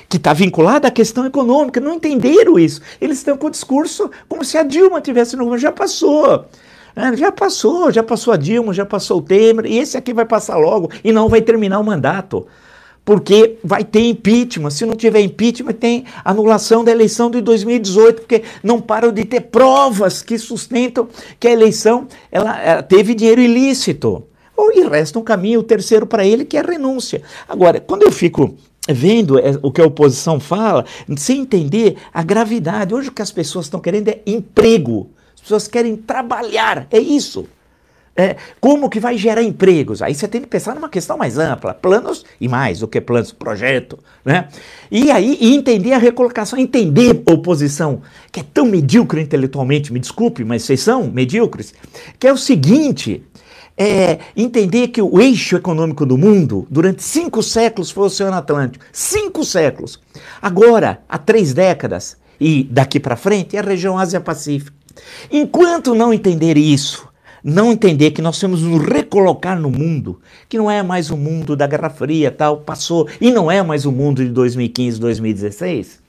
que 0.08 0.16
está 0.16 0.32
vinculada 0.32 0.88
à 0.88 0.90
questão 0.90 1.24
econômica. 1.24 1.80
Não 1.80 1.94
entenderam 1.94 2.58
isso. 2.58 2.82
Eles 3.00 3.18
estão 3.18 3.36
com 3.36 3.46
o 3.46 3.50
discurso 3.50 4.10
como 4.28 4.44
se 4.44 4.58
a 4.58 4.64
Dilma 4.64 5.00
tivesse 5.00 5.36
no 5.36 5.44
governo. 5.44 5.62
Já 5.62 5.70
passou. 5.70 6.46
É, 6.96 7.16
já 7.16 7.30
passou, 7.30 7.92
já 7.92 8.02
passou 8.02 8.32
a 8.32 8.36
Dilma, 8.36 8.74
já 8.74 8.84
passou 8.84 9.18
o 9.18 9.22
Temer, 9.22 9.66
e 9.66 9.78
esse 9.78 9.96
aqui 9.96 10.12
vai 10.12 10.24
passar 10.24 10.56
logo 10.56 10.90
e 11.04 11.12
não 11.12 11.28
vai 11.28 11.40
terminar 11.40 11.78
o 11.78 11.84
mandato 11.84 12.44
porque 13.04 13.58
vai 13.64 13.84
ter 13.84 14.08
impeachment. 14.08 14.70
Se 14.70 14.86
não 14.86 14.94
tiver 14.94 15.20
impeachment, 15.20 15.72
tem 15.72 16.04
anulação 16.24 16.84
da 16.84 16.90
eleição 16.90 17.30
de 17.30 17.40
2018, 17.40 18.22
porque 18.22 18.42
não 18.62 18.80
param 18.80 19.12
de 19.12 19.24
ter 19.24 19.40
provas 19.40 20.22
que 20.22 20.38
sustentam 20.38 21.08
que 21.38 21.48
a 21.48 21.52
eleição 21.52 22.06
ela, 22.30 22.60
ela 22.60 22.82
teve 22.82 23.14
dinheiro 23.14 23.40
ilícito. 23.40 24.24
E 24.72 24.86
resta 24.86 25.18
um 25.18 25.22
caminho, 25.22 25.60
o 25.60 25.64
terceiro 25.64 26.06
para 26.06 26.24
ele, 26.24 26.44
que 26.44 26.56
é 26.56 26.60
a 26.60 26.64
renúncia. 26.64 27.22
Agora, 27.48 27.80
quando 27.80 28.02
eu 28.02 28.12
fico 28.12 28.54
vendo 28.88 29.38
é, 29.38 29.58
o 29.62 29.72
que 29.72 29.80
a 29.80 29.86
oposição 29.86 30.38
fala, 30.38 30.84
sem 31.16 31.40
entender 31.40 31.96
a 32.12 32.22
gravidade, 32.22 32.94
hoje 32.94 33.08
o 33.08 33.12
que 33.12 33.22
as 33.22 33.32
pessoas 33.32 33.66
estão 33.66 33.80
querendo 33.80 34.08
é 34.08 34.20
emprego. 34.26 35.10
As 35.34 35.40
pessoas 35.40 35.66
querem 35.66 35.96
trabalhar, 35.96 36.86
é 36.90 36.98
isso. 36.98 37.46
É, 38.16 38.36
como 38.60 38.90
que 38.90 39.00
vai 39.00 39.16
gerar 39.16 39.42
empregos? 39.42 40.02
Aí 40.02 40.14
você 40.14 40.26
tem 40.26 40.40
que 40.40 40.46
pensar 40.46 40.74
numa 40.74 40.88
questão 40.88 41.16
mais 41.16 41.38
ampla, 41.38 41.72
planos 41.72 42.24
e 42.40 42.48
mais 42.48 42.80
do 42.80 42.88
que 42.88 43.00
planos, 43.00 43.32
projeto, 43.32 43.98
né? 44.24 44.48
E 44.90 45.10
aí 45.10 45.38
e 45.40 45.54
entender 45.54 45.92
a 45.92 45.98
recolocação, 45.98 46.58
entender 46.58 47.22
oposição, 47.24 48.02
que 48.30 48.40
é 48.40 48.42
tão 48.42 48.66
medíocre 48.66 49.22
intelectualmente, 49.22 49.92
me 49.92 50.00
desculpe, 50.00 50.44
mas 50.44 50.64
vocês 50.64 50.80
são 50.80 51.10
medíocres, 51.10 51.72
que 52.18 52.26
é 52.26 52.32
o 52.32 52.36
seguinte, 52.36 53.22
é, 53.76 54.18
entender 54.36 54.88
que 54.88 55.00
o 55.00 55.18
eixo 55.18 55.56
econômico 55.56 56.04
do 56.04 56.18
mundo, 56.18 56.66
durante 56.68 57.02
cinco 57.02 57.42
séculos, 57.42 57.90
foi 57.90 58.02
o 58.02 58.06
Oceano 58.06 58.36
Atlântico. 58.36 58.84
Cinco 58.92 59.42
séculos. 59.42 59.98
Agora, 60.42 61.00
há 61.08 61.16
três 61.16 61.54
décadas, 61.54 62.18
e 62.38 62.64
daqui 62.64 63.00
para 63.00 63.16
frente, 63.16 63.56
é 63.56 63.60
a 63.60 63.62
região 63.62 63.96
Ásia-Pacífico. 63.96 64.76
Enquanto 65.30 65.94
não 65.94 66.12
entender 66.12 66.58
isso, 66.58 67.08
não 67.42 67.72
entender 67.72 68.10
que 68.10 68.22
nós 68.22 68.38
temos 68.38 68.62
nos 68.62 68.82
recolocar 68.84 69.58
no 69.58 69.70
mundo, 69.70 70.20
que 70.48 70.58
não 70.58 70.70
é 70.70 70.82
mais 70.82 71.10
o 71.10 71.16
mundo 71.16 71.56
da 71.56 71.66
Guerra 71.66 71.90
Fria, 71.90 72.30
tal, 72.30 72.58
passou, 72.58 73.08
e 73.20 73.30
não 73.30 73.50
é 73.50 73.62
mais 73.62 73.86
o 73.86 73.92
mundo 73.92 74.24
de 74.24 74.30
2015, 74.30 75.00
2016, 75.00 76.00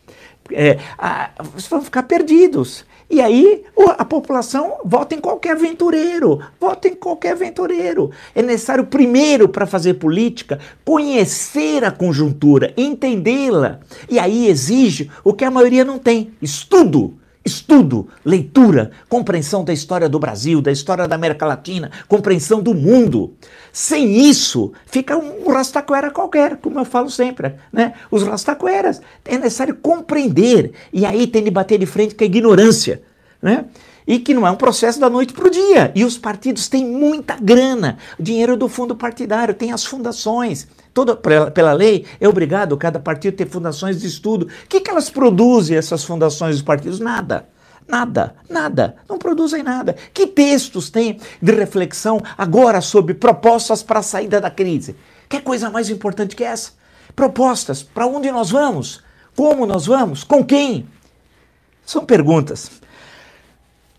é, 0.51 0.77
a, 0.97 1.31
vocês 1.53 1.67
vão 1.67 1.81
ficar 1.81 2.03
perdidos. 2.03 2.85
E 3.09 3.19
aí 3.19 3.65
a 3.97 4.05
população 4.05 4.77
vota 4.85 5.13
em 5.13 5.19
qualquer 5.19 5.51
aventureiro, 5.51 6.39
vota 6.57 6.87
em 6.87 6.95
qualquer 6.95 7.33
aventureiro. 7.33 8.09
É 8.33 8.41
necessário 8.41 8.85
primeiro 8.85 9.49
para 9.49 9.65
fazer 9.65 9.95
política 9.95 10.59
conhecer 10.85 11.83
a 11.83 11.91
conjuntura, 11.91 12.73
entendê-la. 12.77 13.81
E 14.09 14.17
aí 14.17 14.47
exige 14.47 15.11
o 15.25 15.33
que 15.33 15.43
a 15.43 15.51
maioria 15.51 15.83
não 15.83 15.99
tem: 15.99 16.31
estudo. 16.41 17.17
Estudo, 17.43 18.07
leitura, 18.23 18.91
compreensão 19.09 19.63
da 19.63 19.73
história 19.73 20.07
do 20.07 20.19
Brasil, 20.19 20.61
da 20.61 20.71
história 20.71 21.07
da 21.07 21.15
América 21.15 21.45
Latina, 21.45 21.89
compreensão 22.07 22.61
do 22.61 22.73
mundo. 22.73 23.33
Sem 23.73 24.29
isso, 24.29 24.71
fica 24.85 25.17
um 25.17 25.49
rastaquera 25.51 26.11
qualquer, 26.11 26.57
como 26.57 26.79
eu 26.79 26.85
falo 26.85 27.09
sempre. 27.09 27.55
Né? 27.73 27.93
Os 28.11 28.21
rastaqueras 28.21 29.01
é 29.25 29.37
necessário 29.37 29.75
compreender, 29.75 30.73
e 30.93 31.03
aí 31.03 31.25
tem 31.25 31.43
de 31.43 31.49
bater 31.49 31.79
de 31.79 31.87
frente 31.87 32.13
com 32.13 32.23
a 32.23 32.27
ignorância. 32.27 33.01
Né? 33.41 33.65
e 34.05 34.19
que 34.19 34.33
não 34.33 34.45
é 34.45 34.51
um 34.51 34.55
processo 34.55 34.99
da 34.99 35.09
noite 35.09 35.33
para 35.33 35.47
o 35.47 35.51
dia. 35.51 35.91
E 35.95 36.03
os 36.03 36.17
partidos 36.17 36.67
têm 36.67 36.85
muita 36.85 37.37
grana, 37.37 37.97
dinheiro 38.19 38.57
do 38.57 38.67
fundo 38.67 38.95
partidário, 38.95 39.53
tem 39.53 39.71
as 39.71 39.85
fundações. 39.85 40.67
Toda, 40.93 41.15
pela 41.15 41.73
lei, 41.73 42.05
é 42.19 42.27
obrigado 42.27 42.75
cada 42.75 42.99
partido 42.99 43.37
ter 43.37 43.47
fundações 43.47 43.99
de 43.99 44.07
estudo. 44.07 44.45
O 44.45 44.67
que, 44.67 44.81
que 44.81 44.89
elas 44.89 45.09
produzem, 45.09 45.77
essas 45.77 46.03
fundações 46.03 46.55
dos 46.55 46.63
partidos? 46.63 46.99
Nada. 46.99 47.47
Nada, 47.87 48.35
nada, 48.49 48.95
não 49.09 49.17
produzem 49.17 49.63
nada. 49.63 49.95
Que 50.13 50.25
textos 50.27 50.89
tem 50.89 51.19
de 51.41 51.51
reflexão 51.51 52.21
agora 52.37 52.79
sobre 52.79 53.13
propostas 53.13 53.83
para 53.83 53.99
a 53.99 54.03
saída 54.03 54.39
da 54.39 54.49
crise? 54.49 54.95
Que 55.27 55.41
coisa 55.41 55.69
mais 55.69 55.89
importante 55.89 56.35
que 56.35 56.43
essa? 56.43 56.71
Propostas, 57.15 57.83
para 57.83 58.07
onde 58.07 58.31
nós 58.31 58.49
vamos? 58.49 59.03
Como 59.35 59.65
nós 59.65 59.87
vamos? 59.87 60.23
Com 60.23 60.43
quem? 60.43 60.87
São 61.85 62.05
perguntas. 62.05 62.71